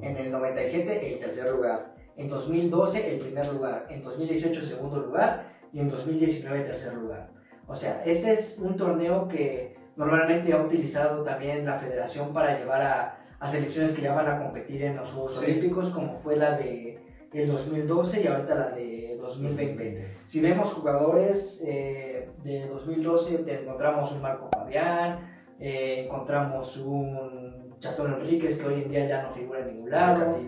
en 0.00 0.16
el 0.16 0.30
97 0.30 1.12
el 1.12 1.18
tercer 1.18 1.50
lugar, 1.50 1.94
en 2.16 2.28
2012 2.28 3.14
el 3.14 3.20
primer 3.20 3.46
lugar, 3.48 3.86
en 3.88 4.02
2018 4.02 4.62
segundo 4.62 5.00
lugar. 5.00 5.60
Y 5.72 5.80
en 5.80 5.88
2019 5.88 6.64
tercer 6.64 6.94
lugar. 6.94 7.30
O 7.68 7.74
sea, 7.76 8.02
este 8.04 8.32
es 8.32 8.58
un 8.58 8.76
torneo 8.76 9.28
que 9.28 9.76
normalmente 9.96 10.52
ha 10.52 10.60
utilizado 10.60 11.22
también 11.22 11.64
la 11.64 11.78
federación 11.78 12.32
para 12.32 12.58
llevar 12.58 12.82
a, 12.82 13.18
a 13.38 13.50
selecciones 13.50 13.92
que 13.92 14.02
ya 14.02 14.12
van 14.12 14.28
a 14.28 14.42
competir 14.42 14.82
en 14.82 14.96
los 14.96 15.10
Juegos 15.12 15.38
Olímpicos, 15.38 15.90
como 15.90 16.18
fue 16.18 16.36
la 16.36 16.56
de 16.56 16.98
el 17.32 17.48
2012 17.48 18.22
y 18.22 18.26
ahorita 18.26 18.54
la 18.54 18.70
de 18.70 19.16
2020. 19.20 20.16
Si 20.24 20.40
vemos 20.40 20.72
jugadores 20.72 21.62
eh, 21.64 22.28
de 22.42 22.66
2012, 22.68 23.38
te 23.38 23.62
encontramos 23.62 24.12
un 24.12 24.22
Marco 24.22 24.48
Fabián, 24.52 25.30
eh, 25.58 26.04
encontramos 26.06 26.76
un 26.78 27.76
Chatón 27.78 28.14
Enríquez 28.14 28.58
que 28.58 28.66
hoy 28.66 28.82
en 28.82 28.90
día 28.90 29.06
ya 29.06 29.22
no 29.22 29.32
figura 29.32 29.60
en 29.60 29.68
ningún 29.68 29.90
lado. 29.90 30.38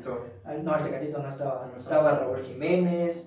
No, 0.63 0.77
el 0.77 0.85
Tecatito 0.85 1.19
no 1.19 1.31
estaba. 1.31 1.71
estaba 1.77 2.19
Raúl 2.19 2.43
Jiménez, 2.43 3.27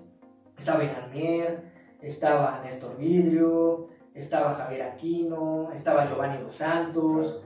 estaba 0.57 0.83
Inarnier, 0.83 1.63
estaba 2.01 2.61
Néstor 2.63 2.97
Vidrio, 2.97 3.87
estaba 4.15 4.53
Javier 4.53 4.83
Aquino, 4.83 5.69
estaba 5.73 6.07
Giovanni 6.07 6.41
Dos 6.41 6.55
Santos, 6.55 7.41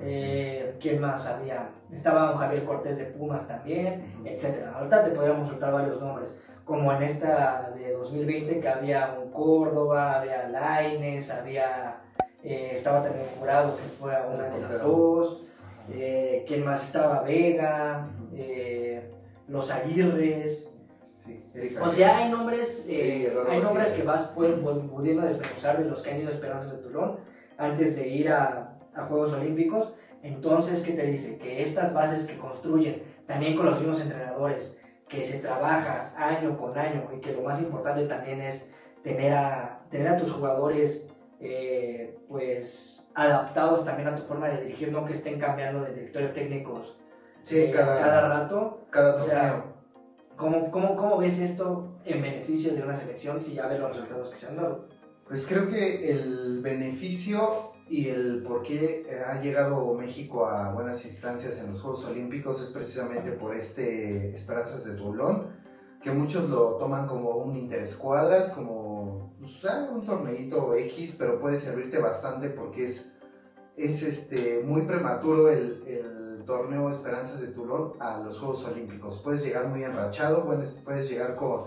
eh, 0.00 0.74
¿quién 0.80 1.00
más 1.00 1.26
había? 1.26 1.68
Estaba 1.92 2.32
un 2.32 2.38
Javier 2.38 2.64
Cortés 2.64 2.96
de 2.96 3.04
Pumas 3.04 3.46
también, 3.46 4.14
etc. 4.24 4.66
Ahorita 4.74 5.04
te 5.04 5.10
podríamos 5.10 5.48
soltar 5.48 5.72
varios 5.72 6.00
nombres, 6.00 6.30
como 6.64 6.90
en 6.92 7.02
esta 7.02 7.70
de 7.76 7.92
2020 7.92 8.58
que 8.58 8.68
había 8.68 9.16
un 9.22 9.30
Córdoba, 9.30 10.20
había 10.20 10.48
Laines, 10.48 11.30
había, 11.30 11.96
eh, 12.42 12.72
estaba 12.74 13.02
también 13.02 13.26
jurado 13.38 13.76
que 13.76 13.82
fue 14.00 14.16
a 14.16 14.26
una 14.26 14.48
de 14.48 14.60
las 14.62 14.82
dos, 14.82 15.44
eh, 15.92 16.42
¿quién 16.48 16.64
más 16.64 16.82
estaba? 16.82 17.20
Vega, 17.22 18.08
los 19.46 19.70
Aguirres, 19.70 20.73
o 21.80 21.88
sea, 21.90 22.18
hay 22.18 22.30
nombres, 22.30 22.84
eh, 22.88 23.32
hay 23.48 23.60
nombres 23.60 23.92
que 23.92 24.02
vas 24.02 24.22
pudiendo 24.34 25.22
desmenuzar 25.22 25.82
de 25.82 25.88
los 25.88 26.02
que 26.02 26.10
han 26.10 26.20
ido 26.20 26.30
Esperanzas 26.30 26.76
de 26.76 26.82
Tulón 26.82 27.16
antes 27.58 27.96
de 27.96 28.08
ir 28.08 28.30
a, 28.30 28.76
a, 28.94 29.04
Juegos 29.06 29.32
Olímpicos. 29.32 29.94
Entonces, 30.22 30.82
¿qué 30.82 30.92
te 30.92 31.06
dice? 31.06 31.38
Que 31.38 31.62
estas 31.62 31.94
bases 31.94 32.26
que 32.26 32.38
construyen, 32.38 33.02
también 33.26 33.56
con 33.56 33.66
los 33.66 33.78
mismos 33.78 34.00
entrenadores, 34.00 34.78
que 35.08 35.24
se 35.24 35.38
trabaja 35.38 36.12
año 36.16 36.58
con 36.58 36.76
año 36.76 37.10
y 37.16 37.20
que 37.20 37.32
lo 37.32 37.42
más 37.42 37.60
importante 37.60 38.06
también 38.06 38.40
es 38.40 38.70
tener 39.02 39.32
a, 39.32 39.80
tener 39.90 40.08
a 40.08 40.16
tus 40.16 40.32
jugadores 40.32 41.08
eh, 41.40 42.18
pues 42.28 43.06
adaptados 43.14 43.84
también 43.84 44.08
a 44.08 44.16
tu 44.16 44.22
forma 44.22 44.48
de 44.48 44.62
dirigir, 44.62 44.90
no 44.90 45.04
que 45.04 45.12
estén 45.12 45.38
cambiando 45.38 45.84
de 45.84 45.94
directores 45.94 46.32
técnicos 46.32 46.96
eh, 47.50 47.70
cada, 47.74 48.28
rato. 48.28 48.86
Cada 48.90 49.18
torneo. 49.18 49.73
¿Cómo, 50.44 50.70
cómo, 50.70 50.94
cómo 50.94 51.16
ves 51.16 51.38
esto 51.38 51.88
en 52.04 52.20
beneficio 52.20 52.74
de 52.74 52.82
una 52.82 52.94
selección 52.94 53.42
si 53.42 53.54
ya 53.54 53.66
ves 53.66 53.80
los 53.80 53.92
resultados 53.92 54.28
que 54.28 54.36
se 54.36 54.46
han 54.46 54.56
dado? 54.56 54.84
Pues 55.26 55.46
creo 55.46 55.70
que 55.70 56.10
el 56.10 56.60
beneficio 56.60 57.72
y 57.88 58.10
el 58.10 58.42
por 58.42 58.62
qué 58.62 59.06
ha 59.26 59.40
llegado 59.40 59.94
México 59.94 60.44
a 60.44 60.70
buenas 60.74 61.02
instancias 61.06 61.58
en 61.60 61.68
los 61.68 61.80
Juegos 61.80 62.04
Olímpicos 62.04 62.60
es 62.60 62.68
precisamente 62.68 63.32
por 63.32 63.56
este 63.56 64.34
Esperanzas 64.34 64.84
de 64.84 64.92
Toulon, 64.92 65.46
que 66.02 66.10
muchos 66.10 66.50
lo 66.50 66.76
toman 66.76 67.06
como 67.06 67.38
un 67.38 67.56
interés 67.56 67.96
cuadras, 67.96 68.50
como 68.50 69.34
pues, 69.40 69.64
un 69.90 70.04
torneito 70.04 70.74
X, 70.74 71.16
pero 71.18 71.40
puede 71.40 71.56
servirte 71.56 71.98
bastante 71.98 72.50
porque 72.50 72.84
es, 72.84 73.10
es 73.78 74.02
este, 74.02 74.62
muy 74.62 74.82
prematuro 74.82 75.48
el, 75.48 75.82
el 75.86 76.13
torneo 76.44 76.90
Esperanzas 76.90 77.40
de 77.40 77.48
Toulon 77.48 77.92
a 78.00 78.18
los 78.18 78.38
Juegos 78.38 78.64
Olímpicos. 78.66 79.20
Puedes 79.22 79.42
llegar 79.42 79.68
muy 79.68 79.84
enrachado, 79.84 80.44
puedes 80.44 81.08
llegar 81.08 81.36
con, 81.36 81.64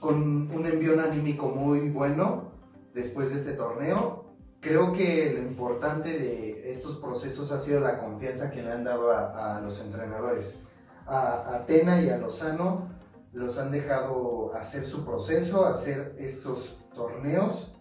con 0.00 0.50
un 0.50 0.66
envío 0.66 1.00
anímico 1.00 1.48
muy 1.48 1.90
bueno 1.90 2.52
después 2.94 3.30
de 3.30 3.38
este 3.38 3.52
torneo. 3.52 4.24
Creo 4.60 4.92
que 4.92 5.32
lo 5.32 5.42
importante 5.42 6.10
de 6.18 6.70
estos 6.70 6.96
procesos 6.96 7.50
ha 7.50 7.58
sido 7.58 7.80
la 7.80 7.98
confianza 7.98 8.50
que 8.50 8.62
le 8.62 8.72
han 8.72 8.84
dado 8.84 9.10
a, 9.12 9.60
los 9.60 9.80
entrenadores. 9.80 10.58
A 11.06 11.56
Atena 11.56 12.00
y 12.00 12.10
a 12.10 12.18
Lozano 12.18 12.88
los 13.32 13.58
han 13.58 13.72
dejado 13.72 14.54
hacer 14.54 14.86
su 14.86 15.04
proceso, 15.04 15.66
hacer 15.66 16.14
estos 16.18 16.78
torneos 16.94 17.72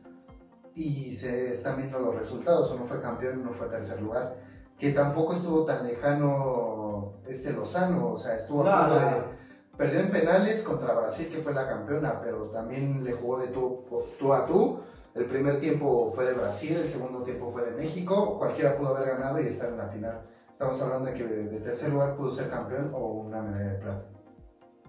y 0.73 1.13
se 1.15 1.51
están 1.51 1.77
viendo 1.77 1.99
los 1.99 2.15
resultados. 2.15 2.71
Uno 2.71 2.85
fue 2.85 3.01
campeón, 3.01 3.41
uno 3.41 3.53
fue 3.53 3.67
tercer 3.67 4.01
lugar 4.01 4.50
que 4.81 4.93
tampoco 4.93 5.33
estuvo 5.33 5.63
tan 5.63 5.85
lejano 5.85 7.13
este 7.27 7.53
Lozano, 7.53 8.13
o 8.13 8.17
sea, 8.17 8.35
estuvo 8.35 8.67
a 8.67 8.79
punto 8.79 8.99
de... 8.99 9.41
Perdió 9.77 9.99
en 9.99 10.11
penales 10.11 10.63
contra 10.63 10.95
Brasil, 10.95 11.29
que 11.31 11.41
fue 11.41 11.53
la 11.53 11.67
campeona, 11.67 12.19
pero 12.19 12.45
también 12.47 13.03
le 13.03 13.13
jugó 13.13 13.37
de 13.37 13.49
tú, 13.49 13.85
tú 14.19 14.33
a 14.33 14.47
tú. 14.47 14.79
El 15.13 15.25
primer 15.25 15.59
tiempo 15.59 16.07
fue 16.07 16.25
de 16.25 16.33
Brasil, 16.33 16.77
el 16.77 16.87
segundo 16.87 17.21
tiempo 17.21 17.51
fue 17.51 17.63
de 17.63 17.71
México. 17.71 18.39
Cualquiera 18.39 18.75
pudo 18.75 18.95
haber 18.95 19.09
ganado 19.09 19.39
y 19.39 19.47
estar 19.47 19.69
en 19.69 19.77
la 19.77 19.87
final. 19.87 20.21
Estamos 20.51 20.81
hablando 20.81 21.11
de 21.11 21.13
que 21.15 21.23
de 21.25 21.59
tercer 21.59 21.91
lugar 21.91 22.15
pudo 22.15 22.31
ser 22.31 22.49
campeón 22.49 22.91
o 22.93 23.05
una 23.05 23.41
medalla 23.41 23.73
de 23.73 23.79
plata. 23.79 24.05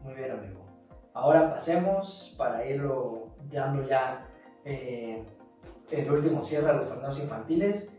Muy 0.02 0.14
bien, 0.14 0.30
amigo. 0.30 0.64
Ahora 1.12 1.50
pasemos 1.50 2.34
para 2.38 2.64
irlo 2.64 3.28
dando 3.52 3.86
ya 3.86 4.26
eh, 4.64 5.22
el 5.90 6.10
último 6.10 6.42
cierre 6.42 6.70
a 6.70 6.74
los 6.74 6.88
torneos 6.88 7.18
infantiles. 7.18 7.91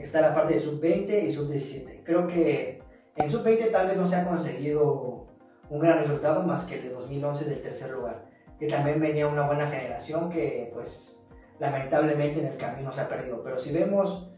Está 0.00 0.20
la 0.20 0.34
parte 0.34 0.54
de 0.54 0.60
sub-20 0.60 1.24
y 1.24 1.32
sub-17. 1.32 2.00
Creo 2.04 2.26
que 2.26 2.82
en 3.16 3.30
sub-20 3.30 3.70
tal 3.70 3.88
vez 3.88 3.96
no 3.96 4.06
se 4.06 4.16
ha 4.16 4.26
conseguido 4.26 5.26
un 5.70 5.80
gran 5.80 5.98
resultado 5.98 6.42
más 6.42 6.64
que 6.64 6.76
el 6.76 6.82
de 6.82 6.90
2011 6.90 7.44
del 7.44 7.62
tercer 7.62 7.90
lugar, 7.90 8.24
que 8.58 8.66
también 8.66 9.00
venía 9.00 9.26
una 9.26 9.46
buena 9.46 9.70
generación 9.70 10.28
que 10.28 10.70
pues 10.74 11.24
lamentablemente 11.58 12.40
en 12.40 12.46
el 12.46 12.56
camino 12.56 12.92
se 12.92 13.00
ha 13.00 13.08
perdido. 13.08 13.42
Pero 13.42 13.58
si 13.58 13.72
vemos 13.72 14.28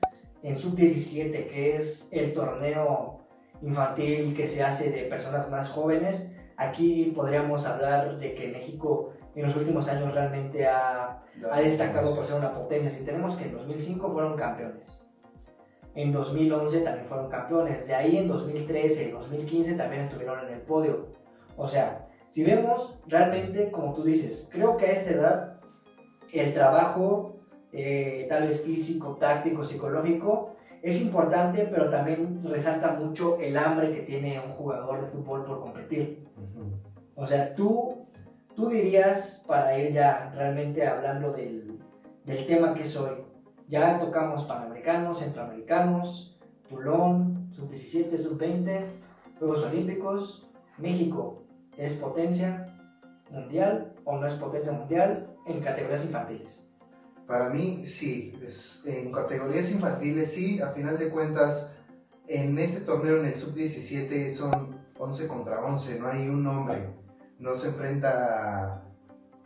en 0.42 0.58
sub-17, 0.58 1.48
que 1.48 1.76
es 1.76 2.08
el 2.12 2.32
torneo 2.32 3.20
infantil 3.62 4.36
que 4.36 4.46
se 4.46 4.62
hace 4.62 4.90
de 4.90 5.04
personas 5.04 5.50
más 5.50 5.70
jóvenes, 5.70 6.30
aquí 6.56 7.12
podríamos 7.16 7.66
hablar 7.66 8.18
de 8.18 8.34
que 8.34 8.48
México 8.48 9.12
en 9.34 9.46
los 9.46 9.56
últimos 9.56 9.88
años 9.88 10.12
realmente 10.14 10.66
ha, 10.66 11.22
ha 11.50 11.60
destacado 11.60 12.14
por 12.14 12.24
ser 12.24 12.38
una 12.38 12.52
potencia. 12.52 12.90
Si 12.90 13.04
tenemos 13.04 13.36
que 13.36 13.44
en 13.44 13.54
2005 13.54 14.12
fueron 14.12 14.36
campeones, 14.36 15.03
en 15.94 16.12
2011 16.12 16.80
también 16.80 17.06
fueron 17.06 17.28
campeones. 17.30 17.86
De 17.86 17.94
ahí 17.94 18.16
en 18.16 18.28
2013 18.28 19.04
y 19.04 19.10
2015 19.10 19.74
también 19.74 20.02
estuvieron 20.02 20.46
en 20.46 20.54
el 20.54 20.60
podio. 20.60 21.06
O 21.56 21.68
sea, 21.68 22.08
si 22.30 22.42
vemos 22.42 22.98
realmente, 23.06 23.70
como 23.70 23.94
tú 23.94 24.02
dices, 24.02 24.48
creo 24.50 24.76
que 24.76 24.86
a 24.86 24.92
esta 24.92 25.10
edad 25.10 25.60
el 26.32 26.52
trabajo, 26.52 27.36
eh, 27.72 28.26
tal 28.28 28.48
vez 28.48 28.60
físico, 28.62 29.16
táctico, 29.20 29.64
psicológico, 29.64 30.56
es 30.82 31.00
importante, 31.00 31.66
pero 31.70 31.88
también 31.88 32.42
resalta 32.44 32.92
mucho 32.92 33.38
el 33.40 33.56
hambre 33.56 33.92
que 33.92 34.02
tiene 34.02 34.40
un 34.44 34.52
jugador 34.52 35.00
de 35.00 35.06
fútbol 35.06 35.44
por 35.44 35.60
competir. 35.60 36.26
O 37.14 37.26
sea, 37.26 37.54
tú, 37.54 38.06
tú 38.54 38.68
dirías, 38.68 39.42
para 39.46 39.78
ir 39.78 39.92
ya 39.92 40.32
realmente 40.34 40.86
hablando 40.86 41.32
del, 41.32 41.78
del 42.24 42.46
tema 42.46 42.74
que 42.74 42.84
soy, 42.84 43.12
ya 43.68 43.98
tocamos 43.98 44.44
Panamericanos, 44.44 45.20
Centroamericanos, 45.20 46.36
Tulón, 46.68 47.50
Sub-17, 47.52 48.18
Sub-20, 48.18 48.86
Juegos 49.38 49.64
Olímpicos. 49.64 50.46
México 50.78 51.44
es 51.78 51.94
potencia 51.94 52.66
mundial 53.30 53.92
o 54.04 54.18
no 54.18 54.26
es 54.26 54.34
potencia 54.34 54.72
mundial 54.72 55.28
en 55.46 55.60
categorías 55.60 56.04
infantiles. 56.04 56.66
Para 57.26 57.48
mí 57.48 57.86
sí, 57.86 58.34
en 58.84 59.12
categorías 59.12 59.70
infantiles 59.70 60.32
sí, 60.32 60.60
a 60.60 60.70
final 60.70 60.98
de 60.98 61.10
cuentas, 61.10 61.72
en 62.26 62.58
este 62.58 62.80
torneo 62.80 63.20
en 63.20 63.26
el 63.26 63.34
sub-17 63.34 64.30
son 64.30 64.78
11 64.98 65.28
contra 65.28 65.64
11, 65.64 66.00
no 66.00 66.08
hay 66.08 66.28
un 66.28 66.46
hombre, 66.46 66.90
no 67.38 67.54
se 67.54 67.68
enfrenta 67.68 68.82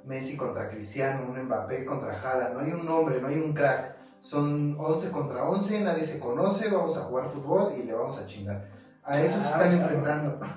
Messi 0.04 0.37
contra 0.37 0.68
Cristiano, 0.68 1.26
un 1.28 1.40
Mbappé 1.44 1.84
contra 1.84 2.14
Jala, 2.14 2.50
no 2.50 2.60
hay 2.60 2.72
un 2.72 2.88
hombre, 2.88 3.20
no 3.20 3.28
hay 3.28 3.37
un 3.37 3.52
crack 3.52 3.98
son 4.20 4.76
11 4.78 5.10
contra 5.10 5.48
11, 5.48 5.80
nadie 5.82 6.04
se 6.04 6.18
conoce, 6.18 6.70
vamos 6.70 6.96
a 6.96 7.02
jugar 7.02 7.28
fútbol 7.28 7.75
y 7.78 7.84
le 7.84 7.94
vamos 7.94 8.18
a 8.18 8.26
chingar. 8.26 8.68
A 9.02 9.20
eso 9.20 9.38
se 9.38 9.46
están 9.46 9.72
enfrentando. 9.72 10.38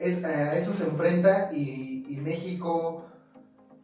Es, 0.00 0.24
a 0.24 0.56
eso 0.56 0.72
se 0.72 0.88
enfrenta 0.88 1.50
y, 1.52 2.04
y, 2.08 2.16
México 2.20 3.04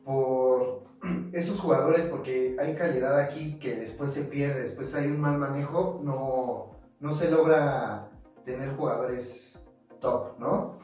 por 0.05 0.83
esos 1.33 1.61
jugadores, 1.61 2.07
porque 2.07 2.57
hay 2.59 2.75
calidad 2.75 3.21
aquí 3.21 3.61
que 3.61 3.77
después 3.77 4.13
se 4.13 4.23
pierde, 4.25 4.63
después 4.63 4.93
hay 4.97 5.07
un 5.07 5.21
mal 5.21 5.39
manejo, 5.39 6.01
no, 6.03 6.81
no 6.99 7.13
se 7.13 7.31
logra 7.31 8.09
tener 8.45 8.75
jugadores 8.75 9.65
top, 10.01 10.37
¿no? 10.41 10.81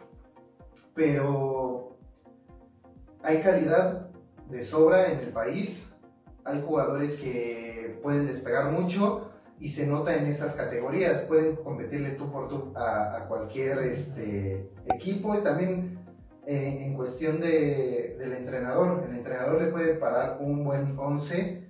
Pero 0.95 1.97
hay 3.23 3.43
calidad 3.43 4.11
de 4.49 4.63
sobra 4.63 5.11
en 5.11 5.21
el 5.21 5.33
país, 5.33 5.93
hay 6.45 6.63
jugadores 6.63 7.19
que 7.19 7.99
pueden 8.03 8.27
despegar 8.27 8.71
mucho 8.73 9.31
y 9.59 9.69
se 9.69 9.87
nota 9.87 10.17
en 10.17 10.27
esas 10.27 10.55
categorías. 10.55 11.21
Pueden 11.23 11.57
competirle 11.57 12.13
tú 12.13 12.31
por 12.31 12.49
tú 12.49 12.73
a, 12.77 13.27
cualquier 13.29 13.79
este, 13.81 14.71
equipo 14.95 15.35
y 15.35 15.43
también 15.43 15.99
eh, 16.47 16.79
en 16.87 16.95
cuestión 16.95 17.41
de, 17.41 18.17
del 18.19 18.33
entrenador. 18.33 19.05
El 19.09 19.17
entrenador 19.17 19.63
le 19.63 19.71
puede 19.71 19.95
parar 19.95 20.39
un 20.41 20.65
buen 20.65 20.99
11, 20.99 21.63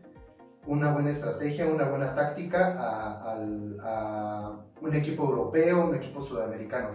una 0.67 0.93
buena 0.93 1.11
estrategia, 1.11 1.67
una 1.67 1.89
buena 1.89 2.15
táctica 2.15 2.77
a, 2.79 4.57
un 4.81 4.95
equipo 4.95 5.25
europeo, 5.25 5.87
un 5.87 5.95
equipo 5.95 6.21
sudamericano. 6.23 6.89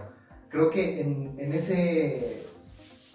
Creo 0.48 0.70
que 0.70 1.00
en, 1.00 1.34
en 1.38 1.52
ese, 1.52 2.46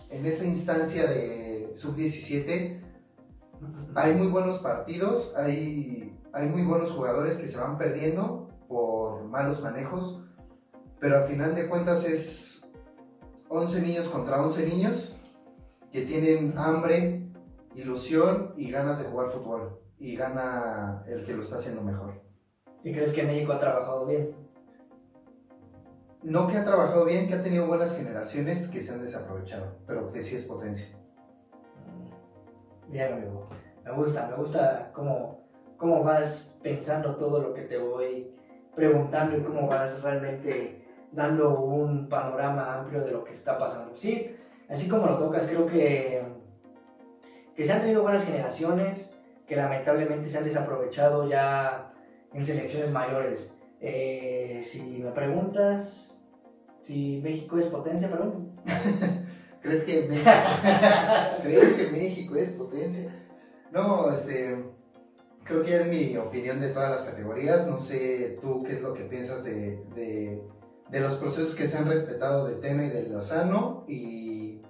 en 0.10 0.26
esa 0.26 0.46
instancia 0.46 1.08
de 1.08 1.72
sub-17 1.74 2.91
hay 3.96 4.14
muy 4.16 4.28
buenos 4.28 4.60
partidos, 4.60 5.34
hay, 5.36 6.18
hay 6.34 6.50
muy 6.50 6.64
buenos 6.64 6.92
jugadores 6.92 7.38
que 7.38 7.48
se 7.48 7.60
van 7.60 7.78
perdiendo 7.78 8.50
por 8.68 9.26
malos 9.26 9.62
manejos, 9.62 10.24
pero 11.00 11.18
al 11.18 11.24
final 11.26 11.56
de 11.56 11.68
cuentas 11.68 12.06
es 12.06 12.62
11 13.50 13.82
niños 13.82 14.10
contra 14.10 14.42
11 14.42 14.68
niños 14.68 15.16
que 15.92 16.06
tienen 16.06 16.58
hambre, 16.58 17.30
ilusión 17.76 18.54
y 18.56 18.72
ganas 18.72 19.00
de 19.00 19.06
jugar 19.06 19.30
fútbol. 19.30 19.78
Y 20.00 20.16
gana 20.16 21.04
el 21.08 21.26
que 21.26 21.34
lo 21.34 21.44
está 21.44 21.58
haciendo 21.58 21.84
mejor. 21.84 22.24
¿Y 22.84 22.92
crees 22.92 23.14
que 23.14 23.24
México 23.24 23.52
ha 23.52 23.60
trabajado 23.60 24.08
bien? 24.08 24.36
No 26.24 26.48
que 26.48 26.58
ha 26.58 26.66
trabajado 26.66 27.06
bien, 27.06 27.28
que 27.28 27.36
ha 27.36 27.44
tenido 27.44 27.68
buenas 27.68 27.96
generaciones 27.96 28.68
que 28.68 28.82
se 28.82 28.94
han 28.94 29.02
desaprovechado, 29.02 29.78
pero 29.86 30.12
que 30.12 30.22
sí 30.22 30.36
es 30.36 30.46
potencia. 30.46 30.88
Amigo. 33.00 33.48
Me 33.86 33.92
gusta, 33.94 34.28
me 34.28 34.36
gusta 34.36 34.92
cómo, 34.94 35.40
cómo 35.78 36.04
vas 36.04 36.58
pensando 36.62 37.16
todo 37.16 37.40
lo 37.40 37.54
que 37.54 37.62
te 37.62 37.78
voy 37.78 38.32
preguntando 38.76 39.38
y 39.38 39.42
cómo 39.42 39.68
vas 39.68 40.02
realmente 40.02 40.86
dando 41.12 41.60
un 41.60 42.10
panorama 42.10 42.80
amplio 42.80 43.02
de 43.02 43.12
lo 43.12 43.24
que 43.24 43.34
está 43.34 43.58
pasando. 43.58 43.96
Sí, 43.96 44.36
así 44.70 44.88
como 44.88 45.08
lo 45.08 45.18
tocas, 45.18 45.48
creo 45.48 45.66
que, 45.66 46.22
que 47.56 47.64
se 47.64 47.72
han 47.72 47.82
tenido 47.82 48.04
buenas 48.04 48.26
generaciones 48.26 49.18
que 49.48 49.56
lamentablemente 49.56 50.30
se 50.30 50.38
han 50.38 50.44
desaprovechado 50.44 51.30
ya 51.30 51.94
en 52.34 52.46
selecciones 52.46 52.92
mayores. 52.92 53.58
Eh, 53.80 54.62
si 54.64 55.00
me 55.00 55.12
preguntas 55.12 56.12
si 56.82 57.20
México 57.24 57.58
es 57.58 57.68
potencia, 57.68 58.12
pregunta. 58.12 58.62
¿Crees 59.62 59.84
que 59.84 60.08
México, 60.08 60.30
¿Crees 61.44 61.74
que 61.74 61.92
México 61.92 62.36
es 62.36 62.50
potencia? 62.50 63.14
No, 63.72 64.12
este, 64.12 64.64
creo 65.44 65.64
que 65.64 65.76
es 65.76 65.88
mi 65.88 66.18
opinión 66.18 66.60
de 66.60 66.70
todas 66.70 66.90
las 66.92 67.02
categorías. 67.02 67.68
No 67.68 67.78
sé 67.78 68.40
tú 68.42 68.64
qué 68.64 68.74
es 68.74 68.82
lo 68.82 68.94
que 68.94 69.04
piensas 69.04 69.44
de, 69.44 69.84
de, 69.96 70.42
de 70.90 71.00
los 71.00 71.16
procesos 71.16 71.56
que 71.56 71.68
se 71.68 71.78
han 71.78 71.88
respetado 71.88 72.48
de 72.48 72.56
Tena 72.56 72.86
y 72.86 72.90
de 72.90 73.08
Lozano 73.08 73.86
y, 73.88 74.62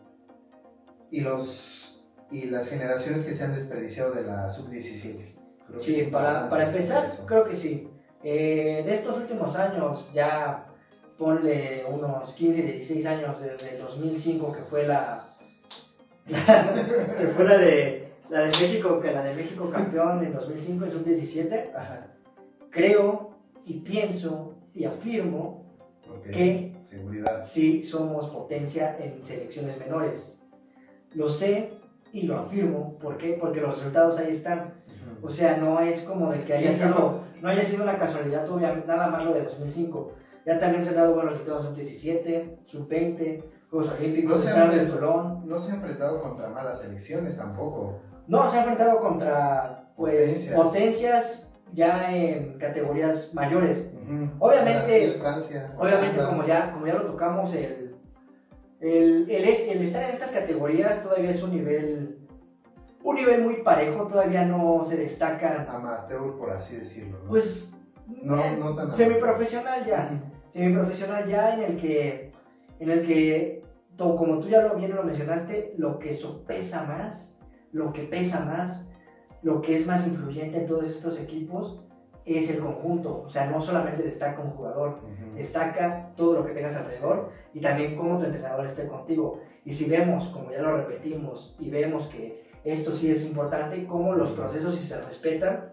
y, 1.10 1.22
los, 1.22 2.04
y 2.30 2.46
las 2.46 2.70
generaciones 2.70 3.24
que 3.24 3.34
se 3.34 3.46
han 3.46 3.56
desperdiciado 3.56 4.14
de 4.14 4.24
la 4.24 4.50
sub-17. 4.50 5.36
Sí, 5.80 6.10
para, 6.12 6.50
para 6.50 6.68
empezar, 6.68 7.08
creo 7.26 7.46
que 7.46 7.56
sí. 7.56 7.88
Eh, 8.24 8.84
de 8.86 8.96
estos 8.96 9.18
últimos 9.18 9.56
años, 9.56 10.12
ya 10.14 10.71
ponle 11.22 11.86
unos 11.88 12.34
15, 12.34 12.64
16 12.64 13.06
años 13.06 13.40
desde 13.40 13.78
2005 13.78 14.54
que 14.54 14.62
fue 14.62 14.88
la, 14.88 15.24
que 16.26 17.28
fue 17.28 17.46
la 17.46 17.58
de 17.60 18.08
la 18.32 18.40
de 18.40 18.48
México, 18.48 19.00
que 19.00 19.12
la 19.12 19.24
de 19.26 19.36
México 19.36 19.70
campeón 19.70 20.26
en 20.26 20.34
2005 20.34 20.86
en 20.86 20.92
sub-17. 20.92 21.66
Creo 22.72 23.36
y 23.68 23.82
pienso 23.82 24.56
y 24.74 24.86
afirmo 24.86 25.64
que 26.24 26.74
Seguridad. 26.82 27.46
sí 27.48 27.84
somos 27.84 28.28
potencia 28.30 28.98
en 28.98 29.22
selecciones 29.22 29.78
menores. 29.78 30.50
Lo 31.14 31.30
sé 31.30 31.70
y 32.14 32.24
lo 32.24 32.40
afirmo, 32.40 32.98
¿por 32.98 33.18
qué? 33.18 33.38
Porque 33.40 33.62
los 33.62 33.78
resultados 33.78 34.18
ahí 34.18 34.38
están. 34.38 34.74
O 35.22 35.30
sea, 35.30 35.58
no 35.58 35.80
es 35.82 36.02
como 36.02 36.32
de 36.32 36.42
que 36.46 36.54
haya 36.54 36.74
sido, 36.74 37.26
no 37.44 37.48
haya 37.48 37.62
sido 37.62 37.84
una 37.84 38.00
casualidad 38.00 38.50
nada 38.88 39.08
más 39.10 39.24
lo 39.24 39.36
de 39.36 39.44
2005 39.44 40.14
ya 40.46 40.60
también 40.60 40.84
se 40.84 40.90
han 40.90 40.96
dado 40.96 41.14
buenos 41.14 41.34
resultados 41.34 41.66
sub-17, 41.66 42.66
sub-20, 42.66 43.44
Juegos 43.70 43.92
Olímpicos, 43.98 44.32
no 44.32 44.38
se, 44.38 44.52
han 44.52 44.72
del 44.72 44.92
Tolón. 44.92 45.48
no 45.48 45.58
se 45.60 45.72
ha 45.72 45.76
enfrentado 45.76 46.22
contra 46.22 46.50
malas 46.50 46.82
selecciones 46.82 47.38
tampoco. 47.38 48.00
No, 48.28 48.50
se 48.50 48.58
ha 48.58 48.62
enfrentado 48.62 49.00
contra 49.00 49.94
pues, 49.96 50.52
potencias. 50.54 51.50
ya 51.72 52.14
en 52.14 52.58
categorías 52.58 53.34
mayores. 53.34 53.90
Obviamente, 54.40 55.06
Brasil, 55.06 55.22
Francia, 55.22 55.74
obviamente 55.78 56.22
como, 56.22 56.46
ya, 56.46 56.72
como 56.74 56.86
ya 56.86 56.96
lo 56.96 57.06
tocamos, 57.06 57.54
el, 57.54 57.96
el, 58.82 59.30
el, 59.30 59.46
el, 59.46 59.82
estar 59.84 60.04
en 60.04 60.10
estas 60.10 60.32
categorías 60.32 61.02
todavía 61.02 61.30
es 61.30 61.42
un 61.42 61.52
nivel, 61.52 62.20
un 63.04 63.16
nivel 63.16 63.42
muy 63.42 63.62
parejo, 63.62 64.06
todavía 64.08 64.44
no 64.44 64.84
se 64.84 64.98
destacan. 64.98 65.66
Amateur, 65.70 66.38
por 66.38 66.50
así 66.52 66.76
decirlo. 66.76 67.20
¿no? 67.24 67.30
Pues 67.30 67.72
no, 68.22 68.36
no 68.58 68.76
tan 68.76 68.98
semiprofesional 68.98 69.86
ya 69.86 70.22
semiprofesional 70.52 71.28
ya 71.28 71.56
en 71.56 71.64
el 71.64 71.82
que, 71.82 72.32
en 72.80 72.90
el 72.92 73.06
que 73.06 73.62
como 74.10 74.40
tú 74.40 74.48
ya 74.48 74.62
lo 74.62 74.76
bien 74.76 74.96
lo 74.96 75.04
mencionaste, 75.04 75.74
lo 75.78 76.00
que 76.00 76.14
sopesa 76.14 76.86
más, 76.86 77.40
lo 77.72 77.94
que 77.94 78.04
pesa 78.04 78.44
más, 78.46 78.90
lo 79.44 79.62
que 79.62 79.78
es 79.78 79.88
más 79.88 80.06
influyente 80.08 80.58
en 80.58 80.66
todos 80.66 80.90
estos 80.90 81.20
equipos 81.20 81.82
es 82.26 82.50
el 82.50 82.60
conjunto. 82.60 83.24
O 83.26 83.30
sea, 83.30 83.50
no 83.50 83.62
solamente 83.62 84.04
destaca 84.04 84.42
un 84.42 84.52
jugador, 84.52 85.00
destaca 85.36 86.12
todo 86.16 86.40
lo 86.40 86.46
que 86.46 86.54
tengas 86.54 86.76
alrededor 86.76 87.30
y 87.54 87.62
también 87.62 87.96
cómo 87.96 88.18
tu 88.18 88.26
entrenador 88.26 88.66
esté 88.66 88.88
contigo. 88.88 89.40
Y 89.66 89.72
si 89.72 89.90
vemos, 89.90 90.28
como 90.30 90.52
ya 90.52 90.62
lo 90.62 90.78
repetimos, 90.78 91.56
y 91.60 91.70
vemos 91.70 92.08
que 92.08 92.44
esto 92.64 92.92
sí 92.92 93.12
es 93.12 93.24
importante, 93.24 93.86
cómo 93.86 94.14
los 94.14 94.32
procesos, 94.32 94.76
si 94.76 94.84
se 94.84 95.02
respetan, 95.02 95.72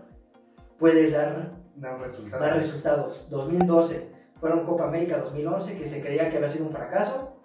puedes 0.79 1.13
dar, 1.13 1.53
resultados. 2.01 2.41
dar 2.41 2.57
resultados. 2.57 3.27
2012 3.31 4.18
fueron 4.41 4.65
Copa 4.65 4.85
América 4.85 5.19
2011, 5.19 5.79
que 5.79 5.87
se 5.87 6.01
creía 6.01 6.29
que 6.29 6.37
había 6.37 6.49
sido 6.49 6.67
un 6.67 6.73
fracaso. 6.73 7.37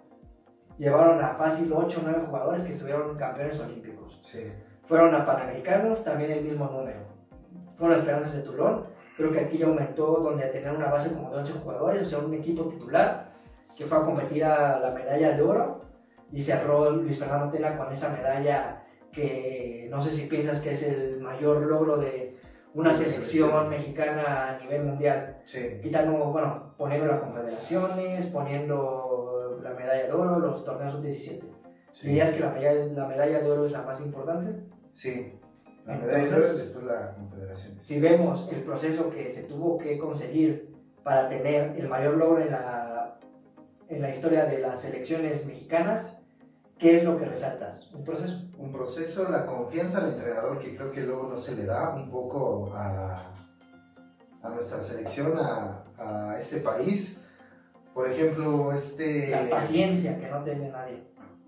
Llevaron 0.78 1.22
a 1.22 1.34
fácil 1.34 1.72
8 1.72 2.00
o 2.00 2.02
9 2.04 2.22
jugadores 2.26 2.62
que 2.64 2.74
estuvieron 2.74 3.16
campeones 3.16 3.60
olímpicos. 3.60 4.18
Sí. 4.22 4.52
Fueron 4.86 5.14
a 5.14 5.24
Panamericanos, 5.24 6.04
también 6.04 6.32
el 6.32 6.44
mismo 6.44 6.66
número. 6.66 7.00
Fueron 7.76 7.98
Esperanzas 7.98 8.34
de 8.34 8.42
Tulón. 8.42 8.86
Creo 9.16 9.30
que 9.30 9.40
aquí 9.40 9.58
ya 9.58 9.66
aumentó 9.66 10.06
donde 10.20 10.46
tener 10.46 10.72
una 10.72 10.90
base 10.90 11.12
como 11.12 11.30
de 11.30 11.38
8 11.38 11.60
jugadores, 11.62 12.02
o 12.02 12.04
sea, 12.04 12.18
un 12.18 12.34
equipo 12.34 12.64
titular 12.64 13.32
que 13.76 13.86
fue 13.86 13.98
a 13.98 14.02
competir 14.02 14.44
a 14.44 14.78
la 14.80 14.90
medalla 14.90 15.36
de 15.36 15.42
oro 15.42 15.80
y 16.32 16.42
cerró 16.42 16.90
Luis 16.90 17.18
Fernando 17.18 17.50
Tena 17.50 17.76
con 17.76 17.92
esa 17.92 18.08
medalla 18.10 18.82
que 19.12 19.86
no 19.90 20.02
sé 20.02 20.12
si 20.12 20.26
piensas 20.26 20.60
que 20.60 20.72
es 20.72 20.82
el 20.82 21.20
mayor 21.20 21.62
logro 21.62 21.96
de 21.96 22.36
una 22.74 22.92
selección 22.92 23.68
mexicana 23.68 24.48
a 24.48 24.58
nivel 24.58 24.84
mundial. 24.84 25.33
Sí. 25.44 25.78
Quitando, 25.82 26.12
bueno, 26.32 26.74
poniendo 26.76 27.06
las 27.06 27.20
confederaciones, 27.20 28.26
poniendo 28.26 29.60
la 29.62 29.70
medalla 29.70 30.04
de 30.04 30.12
oro, 30.12 30.38
los 30.38 30.64
torneos 30.64 30.94
sub-17. 30.94 31.42
Sí. 31.92 32.08
¿Dirías 32.08 32.32
que 32.32 32.40
la 32.40 32.50
medalla, 32.50 32.86
la 32.86 33.06
medalla 33.06 33.40
de 33.40 33.50
oro 33.50 33.66
es 33.66 33.72
la 33.72 33.82
más 33.82 34.00
importante? 34.00 34.64
Sí. 34.92 35.38
La 35.86 35.96
medalla 35.96 36.24
de 36.24 36.34
oro 36.34 36.54
y 36.54 36.56
después 36.56 36.84
la 36.84 37.14
confederación. 37.14 37.78
Si 37.78 38.00
vemos 38.00 38.48
el 38.52 38.62
proceso 38.62 39.10
que 39.10 39.32
se 39.32 39.42
tuvo 39.42 39.78
que 39.78 39.98
conseguir 39.98 40.74
para 41.02 41.28
tener 41.28 41.76
el 41.78 41.88
mayor 41.88 42.16
logro 42.16 42.40
en 42.40 42.50
la, 42.50 43.18
en 43.88 44.02
la 44.02 44.10
historia 44.10 44.46
de 44.46 44.58
las 44.58 44.80
selecciones 44.80 45.46
mexicanas, 45.46 46.14
¿Qué 46.78 46.98
es 46.98 47.04
lo 47.04 47.16
que 47.16 47.24
resaltas? 47.24 47.92
¿Un 47.94 48.04
proceso? 48.04 48.42
Un 48.58 48.72
proceso, 48.72 49.30
la 49.30 49.46
confianza 49.46 49.98
al 49.98 50.14
entrenador 50.14 50.58
que 50.58 50.76
creo 50.76 50.90
que 50.90 51.02
luego 51.02 51.28
no 51.28 51.36
se 51.36 51.54
le 51.54 51.64
da 51.64 51.94
un 51.94 52.10
poco 52.10 52.72
a, 52.74 53.43
a 54.44 54.50
nuestra 54.50 54.82
selección, 54.82 55.38
a, 55.38 55.84
a, 55.98 56.38
este 56.38 56.58
país. 56.58 57.18
Por 57.94 58.10
ejemplo, 58.10 58.72
este... 58.72 59.30
La 59.30 59.48
paciencia 59.48 60.18
que 60.20 60.28
no 60.28 60.44
tiene 60.44 60.68
nadie. 60.68 61.02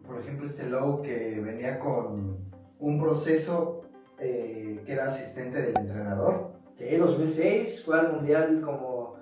Por 0.07 0.21
ejemplo, 0.21 0.47
este 0.47 0.65
Lowe 0.65 1.03
que 1.03 1.41
venía 1.41 1.79
con 1.79 2.39
un 2.79 3.01
proceso 3.01 3.83
eh, 4.19 4.83
que 4.87 4.93
era 4.93 5.09
asistente 5.09 5.61
del 5.61 5.79
entrenador. 5.79 6.53
Sí, 6.79 6.97
2006 6.97 7.85
fue 7.85 7.99
al 7.99 8.13
Mundial 8.13 8.61
como 8.63 9.17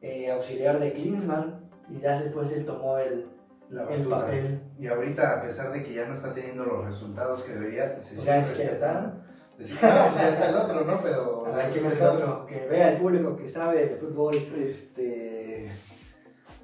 eh, 0.00 0.30
auxiliar 0.30 0.80
de 0.80 0.92
Klinsmann 0.92 1.60
y 1.88 2.00
ya 2.00 2.18
después 2.18 2.52
él 2.52 2.64
tomó 2.64 2.98
el, 2.98 3.28
la 3.68 3.84
el 3.92 4.08
papel. 4.08 4.60
Y 4.78 4.86
ahorita, 4.86 5.38
a 5.38 5.42
pesar 5.42 5.72
de 5.72 5.84
que 5.84 5.92
ya 5.92 6.06
no 6.06 6.14
está 6.14 6.32
teniendo 6.32 6.64
los 6.64 6.84
resultados 6.84 7.42
que 7.42 7.52
debería, 7.52 8.00
se 8.00 8.16
ya 8.16 8.38
es 8.38 8.48
que 8.48 8.64
está. 8.64 9.14
Decir, 9.60 9.76
no, 9.82 10.06
pues 10.08 10.14
ya 10.14 10.28
está 10.30 10.48
el 10.48 10.56
otro, 10.56 10.84
¿no? 10.84 11.02
Pero. 11.02 11.46
A 11.46 11.50
ver, 11.50 11.70
¿quién 11.70 11.84
es 11.84 11.96
el 11.96 12.02
otro? 12.02 12.46
Que 12.46 12.66
vea 12.66 12.92
el 12.92 12.98
público 12.98 13.36
que 13.36 13.46
sabe 13.46 13.86
de 13.86 13.96
fútbol. 13.96 14.34
Este. 14.56 15.70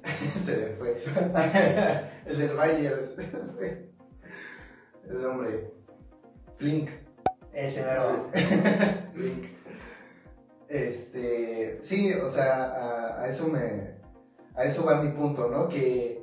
se 0.35 0.57
le 0.57 0.67
fue. 0.77 1.03
el 2.25 2.37
del 2.39 2.55
Bayern. 2.55 3.05
Se 3.05 3.23
fue. 3.23 3.91
El 5.07 5.21
nombre. 5.21 5.71
Flink. 6.57 6.89
Ese 7.53 7.83
mero. 7.83 8.31
Flink. 9.13 9.45
Este. 10.67 11.77
Sí, 11.79 12.13
o 12.15 12.29
sea, 12.29 12.63
a, 12.63 13.21
a 13.21 13.27
eso 13.27 13.47
me. 13.47 13.95
A 14.55 14.63
eso 14.63 14.85
va 14.85 15.03
mi 15.03 15.11
punto, 15.11 15.49
¿no? 15.49 15.69
Que 15.69 16.16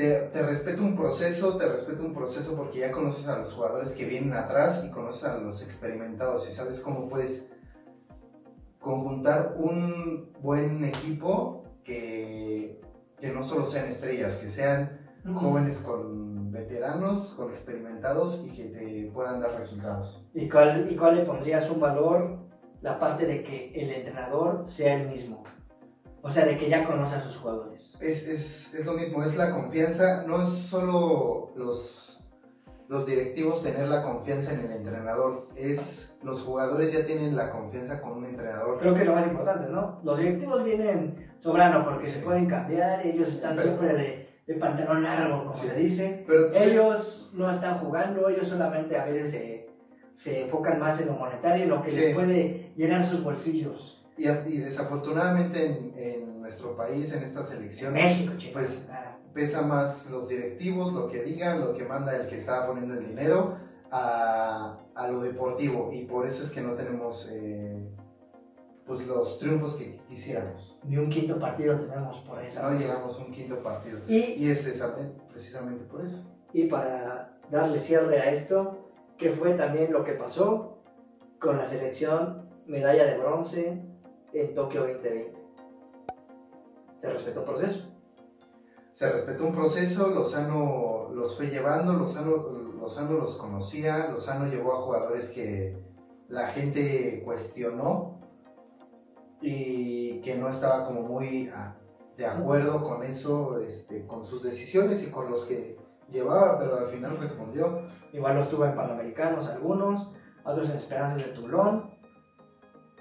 te, 0.00 0.42
respeto 0.42 0.82
un 0.82 0.96
proceso, 0.96 1.58
te 1.58 1.68
respeto 1.68 2.02
un 2.02 2.14
proceso 2.14 2.56
porque 2.56 2.78
ya 2.78 2.90
conoces 2.90 3.28
a 3.28 3.38
los 3.38 3.52
jugadores 3.52 3.92
que 3.92 4.06
vienen 4.06 4.32
atrás 4.32 4.82
y 4.84 4.90
conoces 4.90 5.24
a 5.24 5.36
los 5.36 5.62
experimentados 5.62 6.48
y 6.48 6.52
sabes 6.52 6.80
cómo 6.80 7.08
puedes 7.08 7.50
conjuntar 8.78 9.56
un 9.58 10.32
buen 10.40 10.84
equipo 10.84 11.64
que, 11.84 12.80
que 13.18 13.30
no 13.30 13.42
solo 13.42 13.66
sean 13.66 13.88
estrellas, 13.88 14.36
que 14.36 14.48
sean 14.48 14.98
jóvenes 15.34 15.78
con 15.78 16.50
veteranos, 16.50 17.34
con 17.36 17.50
experimentados 17.50 18.42
y 18.46 18.52
que 18.52 18.64
te 18.64 19.10
puedan 19.12 19.40
dar 19.40 19.54
resultados. 19.54 20.26
¿Y 20.32 20.48
cuál, 20.48 20.90
¿Y 20.90 20.96
cuál 20.96 21.16
le 21.16 21.24
pondrías 21.24 21.70
un 21.70 21.78
valor? 21.78 22.38
La 22.80 22.98
parte 22.98 23.26
de 23.26 23.42
que 23.42 23.70
el 23.74 23.90
entrenador 23.90 24.64
sea 24.66 24.94
el 24.94 25.10
mismo. 25.10 25.44
O 26.22 26.30
sea, 26.30 26.44
de 26.44 26.58
que 26.58 26.68
ya 26.68 26.84
conoce 26.84 27.14
a 27.16 27.20
sus 27.20 27.36
jugadores. 27.36 27.96
Es, 28.00 28.26
es, 28.28 28.74
es 28.74 28.84
lo 28.86 28.92
mismo, 28.92 29.22
es 29.22 29.36
la 29.36 29.50
confianza, 29.52 30.24
no 30.26 30.42
es 30.42 30.48
solo 30.48 31.52
los, 31.56 32.22
los 32.88 33.06
directivos 33.06 33.62
tener 33.62 33.88
la 33.88 34.02
confianza 34.02 34.52
en 34.52 34.60
el 34.60 34.72
entrenador, 34.72 35.48
es 35.56 36.14
los 36.22 36.42
jugadores 36.42 36.92
ya 36.92 37.06
tienen 37.06 37.34
la 37.34 37.50
confianza 37.50 38.02
con 38.02 38.12
un 38.18 38.26
entrenador. 38.26 38.78
Creo 38.78 38.92
que 38.94 39.00
es 39.00 39.06
lo 39.06 39.14
más 39.14 39.26
importante, 39.26 39.70
¿no? 39.70 39.98
Los 40.04 40.18
directivos 40.18 40.62
vienen 40.62 41.30
sobrando 41.40 41.84
porque 41.84 42.06
Sí. 42.06 42.18
se 42.18 42.24
pueden 42.24 42.46
cambiar, 42.46 43.06
ellos 43.06 43.28
están 43.28 43.56
Pero- 43.56 43.68
siempre 43.68 43.94
de, 43.94 44.28
de 44.46 44.54
pantalón 44.56 45.02
largo, 45.02 45.38
como 45.44 45.56
Sí. 45.56 45.68
se 45.68 45.74
dice. 45.76 46.24
Pero 46.26 46.52
Ellos 46.54 47.30
no 47.32 47.50
están 47.50 47.78
jugando, 47.78 48.28
ellos 48.28 48.46
solamente 48.48 48.98
a 48.98 49.04
veces 49.06 49.30
se, 49.30 49.70
se 50.16 50.42
enfocan 50.44 50.78
más 50.78 51.00
en 51.00 51.06
lo 51.06 51.14
monetario, 51.14 51.64
en 51.64 51.70
lo 51.70 51.82
que 51.82 51.90
Sí. 51.90 51.96
les 51.96 52.14
puede 52.14 52.72
llenar 52.76 53.06
sus 53.06 53.24
bolsillos. 53.24 53.99
Y, 54.24 54.54
y 54.54 54.58
desafortunadamente 54.58 55.64
en, 55.66 55.94
en 55.96 56.40
nuestro 56.40 56.76
país, 56.76 57.12
en 57.12 57.22
esta 57.22 57.40
En 57.40 57.46
selección, 57.46 57.92
México, 57.94 58.34
chicos. 58.36 58.52
pues, 58.54 58.88
pesa 59.34 59.62
más 59.62 60.10
los 60.10 60.28
directivos, 60.28 60.92
lo 60.92 61.06
que 61.06 61.22
digan, 61.22 61.60
lo 61.60 61.72
que 61.72 61.84
manda 61.84 62.16
el 62.16 62.26
que 62.28 62.36
está 62.36 62.66
poniendo 62.66 62.94
el 62.94 63.06
dinero 63.06 63.56
a, 63.90 64.76
a 64.94 65.08
lo 65.08 65.20
deportivo. 65.20 65.90
Y 65.92 66.04
por 66.04 66.26
eso 66.26 66.42
es 66.42 66.50
que 66.50 66.60
no 66.60 66.72
tenemos 66.74 67.28
eh, 67.32 67.78
pues 68.86 69.06
los 69.06 69.38
triunfos 69.38 69.76
que 69.76 69.98
quisiéramos. 70.08 70.78
ni 70.84 70.96
un 70.96 71.08
quinto 71.10 71.38
partido 71.38 71.78
tenemos 71.78 72.18
por 72.22 72.42
esa 72.44 72.68
No 72.68 72.76
llegamos 72.76 73.18
a 73.20 73.24
un 73.24 73.30
quinto 73.30 73.62
partido. 73.62 74.00
Y, 74.08 74.16
Y 74.44 74.50
es 74.50 74.62
precisamente 75.28 75.84
por 75.84 76.02
eso. 76.02 76.24
y 76.52 76.64
para 76.66 77.38
darle 77.52 77.78
cierre 77.78 78.20
a 78.20 78.30
esto, 78.32 78.90
que 79.16 79.30
fue 79.30 79.52
también 79.54 79.92
lo 79.92 80.02
que 80.02 80.12
pasó 80.12 80.78
con 81.38 81.56
la 81.58 81.66
selección 81.66 82.48
medalla 82.66 83.04
de 83.04 83.18
bronce 83.18 83.80
en 84.32 84.54
Tokio 84.54 84.82
2020. 84.82 85.32
Se 87.00 87.10
respetó 87.10 87.40
el 87.40 87.46
proceso. 87.46 87.90
Se 88.92 89.10
respetó 89.10 89.46
un 89.46 89.54
proceso, 89.54 90.08
Lozano 90.08 91.10
los 91.14 91.36
fue 91.36 91.46
llevando, 91.46 91.92
Lozano, 91.94 92.36
Lozano 92.78 93.12
los 93.12 93.36
conocía, 93.36 94.08
Lozano 94.08 94.46
llevó 94.46 94.74
a 94.74 94.82
jugadores 94.82 95.30
que 95.30 95.76
la 96.28 96.48
gente 96.48 97.22
cuestionó 97.24 98.20
y 99.40 100.20
que 100.20 100.36
no 100.36 100.48
estaba 100.48 100.84
como 100.84 101.02
muy 101.02 101.48
ah, 101.54 101.76
de 102.16 102.26
acuerdo 102.26 102.82
con 102.82 103.02
eso, 103.02 103.58
este, 103.62 104.06
con 104.06 104.26
sus 104.26 104.42
decisiones 104.42 105.06
y 105.06 105.10
con 105.10 105.30
los 105.30 105.46
que 105.46 105.78
llevaba, 106.10 106.58
pero 106.58 106.76
al 106.78 106.88
final 106.88 107.16
respondió. 107.18 107.88
Igual 108.12 108.36
los 108.36 108.50
tuvo 108.50 108.66
en 108.66 108.74
Panamericanos 108.74 109.46
algunos, 109.46 110.10
otros 110.44 110.68
en 110.68 110.76
Esperanzas 110.76 111.18
de 111.18 111.32
Toulon. 111.32 111.90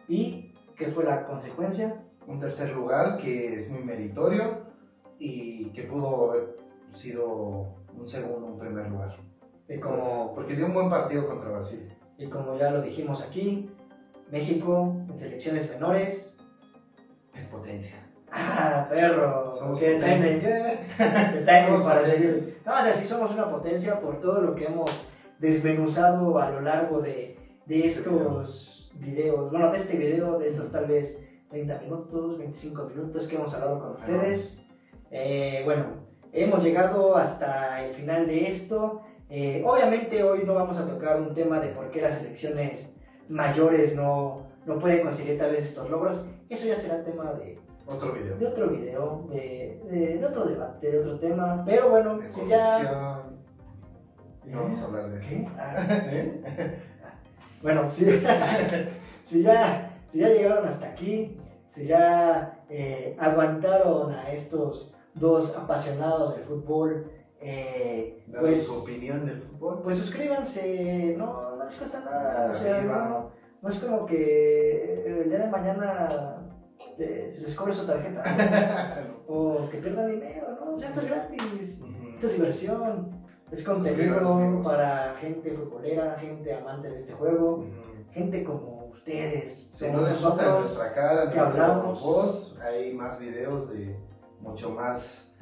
¿Y 0.08 0.49
qué 0.80 0.88
fue 0.88 1.04
la 1.04 1.26
consecuencia? 1.26 2.02
Un 2.26 2.40
tercer 2.40 2.72
lugar 2.72 3.18
que 3.18 3.56
es 3.56 3.70
muy 3.70 3.84
meritorio 3.84 4.62
y 5.20 5.66
que 5.72 5.84
pudo 5.84 6.32
haber 6.32 6.56
sido 6.94 7.76
un 7.96 8.08
segundo, 8.08 8.48
un 8.48 8.58
primer 8.58 8.90
lugar. 8.90 9.18
Y 9.68 9.78
como, 9.78 10.34
Porque 10.34 10.56
dio 10.56 10.66
un 10.66 10.74
buen 10.74 10.90
partido 10.90 11.28
contra 11.28 11.52
Brasil. 11.52 11.94
y 12.18 12.28
como 12.28 12.58
ya 12.58 12.72
lo 12.72 12.82
dijimos 12.82 13.22
aquí, 13.22 13.70
México 14.32 14.96
en 15.10 15.20
selecciones 15.20 15.70
menores. 15.70 16.38
Es 17.36 17.46
potencia. 17.48 17.98
¡Ah, 18.32 18.86
perro! 18.90 19.56
Somos 19.58 19.80
¡Qué 19.80 20.00
timing! 20.00 20.40
¡Qué 20.98 21.84
para 21.84 22.06
seguir! 22.06 22.62
No, 22.66 22.74
o 22.74 22.82
sea, 22.82 22.94
sí 22.94 23.06
somos 23.06 23.32
una 23.32 23.50
potencia 23.50 24.00
por 24.00 24.22
todo 24.22 24.42
lo 24.42 24.56
que 24.56 24.66
hemos 24.66 24.90
desmenuzado 25.40 26.38
a 26.38 26.52
lo 26.52 26.62
largo 26.62 27.02
de, 27.02 27.38
de 27.66 27.88
Este 27.88 28.00
estos 28.00 28.79
videos. 28.96 29.50
Bueno, 29.52 29.72
de 29.72 29.78
este 29.80 29.98
video, 29.98 30.38
de 30.40 30.50
estos 30.50 30.72
tal 30.72 30.86
vez 30.88 31.24
30 31.50 31.80
minutos, 31.82 32.38
25 32.38 32.86
minutos 32.86 33.28
que 33.28 33.36
hemos 33.36 33.54
hablado 33.54 33.80
con 33.80 33.92
ustedes. 33.92 34.66
Eh, 35.12 35.62
bueno, 35.66 35.86
hemos 36.32 36.64
llegado 36.64 37.16
hasta 37.16 37.84
el 37.86 37.94
final 37.96 38.28
de 38.28 38.48
esto. 38.50 39.02
Eh, 39.30 39.64
obviamente 39.66 40.24
hoy 40.24 40.44
no 40.46 40.56
vamos 40.56 40.78
a 40.78 40.88
tocar 40.88 41.20
un 41.22 41.34
tema 41.34 41.60
de 41.60 41.70
por 41.70 41.90
qué 41.92 42.02
las 42.02 42.16
selecciones 42.16 42.96
mayores 43.30 43.96
no, 43.96 44.48
no 44.66 44.80
pueden 44.80 45.04
conseguir 45.04 45.38
tal 45.38 45.52
vez 45.52 45.66
estos 45.66 45.90
logros. 45.90 46.24
Eso 46.50 46.66
ya 46.68 46.76
será 46.76 47.04
tema 47.04 47.34
de, 47.34 47.60
Otro 47.86 48.12
video. 48.14 48.38
de 48.38 48.46
otro 48.48 48.70
video, 48.70 49.28
de, 49.30 49.82
de- 49.92 50.18
de 50.18 50.26
otro 50.26 50.46
debate, 50.46 50.92
de 50.92 51.00
otro 51.00 51.20
tema. 51.20 51.64
Pero 51.66 51.90
bueno, 51.90 52.20
si 52.30 52.48
ya... 52.48 53.24
No 54.46 54.62
vamos 54.64 54.82
a 54.82 54.86
hablar 54.86 55.10
de 55.12 55.18
eso. 55.18 55.28
¿Qué? 55.30 56.42
Ah, 57.60 57.62
Bueno, 57.62 57.92
si, 57.92 58.06
si, 59.26 59.42
ya, 59.44 59.92
si 60.12 60.20
ya 60.20 60.30
llegaron 60.30 60.68
hasta 60.68 60.88
aquí, 60.88 61.38
si 61.74 61.86
ya 61.86 62.64
eh, 62.70 63.16
aguantaron 63.20 64.14
a 64.14 64.32
estos 64.32 64.94
dos 65.14 65.56
apasionados 65.56 66.36
del 66.36 66.46
fútbol, 66.46 67.12
eh, 67.42 68.24
pues, 68.40 68.66
su 68.66 68.82
opinión 68.82 69.26
del 69.26 69.42
fútbol. 69.42 69.82
pues 69.84 69.98
suscríbanse, 69.98 71.16
no, 71.18 71.56
no 71.56 71.66
les 71.66 71.76
cuesta 71.76 72.00
nada, 72.00 72.52
o 72.52 72.54
sea, 72.54 72.82
no, 72.82 73.32
no 73.62 73.70
es 73.70 73.80
como 73.80 74.06
que 74.06 75.04
el 75.06 75.30
día 75.30 75.40
de 75.40 75.52
mañana 75.52 76.38
eh, 76.98 77.30
se 77.32 77.42
les 77.42 77.56
cobre 77.56 77.74
su 77.74 77.86
tarjeta 77.86 79.06
o 79.28 79.70
que 79.70 79.78
pierdan 79.78 80.12
dinero, 80.12 80.58
¿no? 80.60 80.80
Sea, 80.80 80.90
esto 80.90 81.02
es 81.02 81.08
gratis. 81.08 81.82
Esto 82.16 82.28
es 82.28 82.34
diversión, 82.34 83.19
es 83.52 83.64
contenido 83.64 84.62
para 84.64 85.16
gente 85.20 85.52
futbolera, 85.52 86.18
gente 86.20 86.54
amante 86.54 86.90
de 86.90 87.00
este 87.00 87.14
juego, 87.14 87.66
gente 88.12 88.44
como 88.44 88.88
ustedes. 88.92 89.72
Si 89.74 89.86
como 89.86 90.02
no 90.02 90.08
les 90.08 90.22
gusta 90.22 90.60
nuestra 90.60 90.94
cara, 90.94 91.32
que 91.32 91.40
hablamos. 91.40 92.02
voz, 92.02 92.60
hay 92.62 92.94
más 92.94 93.20
videos 93.20 93.70
de 93.70 93.98
mucho 94.40 94.72
más 94.72 95.36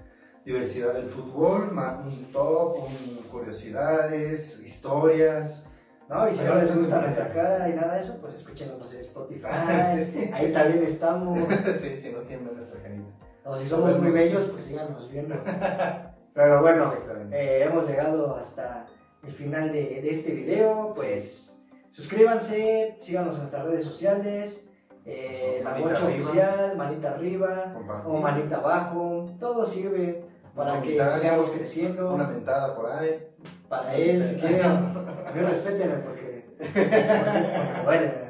diversidad 0.45 0.93
del 0.93 1.09
fútbol, 1.09 1.71
más 1.73 2.05
un 2.05 2.31
top, 2.31 2.77
un 2.77 3.23
curiosidades, 3.29 4.61
historias. 4.61 5.65
No, 6.09 6.29
y 6.29 6.33
si 6.33 6.41
no 6.45 6.55
les 6.55 6.73
gusta 6.73 7.01
nuestra 7.01 7.33
cara 7.33 7.67
y 7.67 7.73
nada 7.73 7.95
de 7.95 8.03
eso, 8.03 8.17
pues 8.21 8.35
escúchenos 8.35 8.93
en 8.93 9.01
Spotify. 9.01 9.47
Sí. 10.13 10.31
Ahí 10.33 10.53
también 10.53 10.83
estamos. 10.85 11.37
sí, 11.81 11.97
si 11.97 12.11
no 12.11 12.19
tienen 12.21 12.45
ver 12.45 12.55
nuestra 12.55 12.81
carita. 12.81 13.09
O 13.43 13.57
si 13.57 13.67
somos 13.67 13.99
muy 14.01 14.11
bellos, 14.11 14.49
pues 14.51 14.65
síganos 14.65 15.11
viendo. 15.11 15.35
Pero 16.37 16.61
bueno, 16.61 16.93
eh, 17.31 17.63
hemos 17.67 17.87
llegado 17.89 18.35
hasta 18.35 18.85
el 19.25 19.31
final 19.33 19.71
de, 19.71 20.01
de 20.03 20.09
este 20.11 20.33
video. 20.33 20.93
Pues 20.95 21.57
suscríbanse, 21.91 22.95
síganos 23.01 23.33
en 23.33 23.39
nuestras 23.39 23.65
redes 23.65 23.83
sociales. 23.83 24.63
Eh, 25.03 25.61
la 25.63 25.71
Manita 25.71 26.05
oficial, 26.05 26.77
manita 26.77 27.09
arriba 27.15 27.71
Compartir. 27.73 28.11
o 28.11 28.17
manita 28.19 28.57
abajo. 28.57 29.25
Todo 29.39 29.65
sirve 29.65 30.25
para 30.55 30.79
que 30.79 31.03
sigamos 31.03 31.49
creciendo. 31.49 32.13
Una 32.13 32.27
mentada 32.27 32.75
por 32.75 32.85
ahí. 32.91 33.29
Para 33.67 33.95
él, 33.95 34.27
si 34.27 34.39
quieren. 34.39 34.61
A 34.63 35.31
mí 35.33 35.41
respétenme 35.41 35.95
porque. 35.95 36.45
porque 36.59 37.83
duele. 37.83 38.27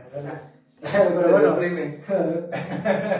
Pero 0.80 1.20
Se 1.22 1.32
bueno, 1.32 1.56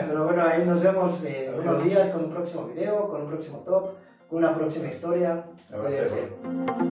pero 0.08 0.24
bueno, 0.24 0.42
ahí 0.46 0.64
nos 0.64 0.82
vemos 0.82 1.22
en 1.24 1.54
unos 1.54 1.84
días 1.84 2.08
con 2.10 2.24
un 2.24 2.30
próximo 2.30 2.68
video, 2.68 3.08
con 3.08 3.22
un 3.22 3.28
próximo 3.28 3.58
top, 3.66 3.94
una 4.30 4.54
próxima 4.54 4.88
historia. 4.88 5.44
Abrazo. 5.72 6.78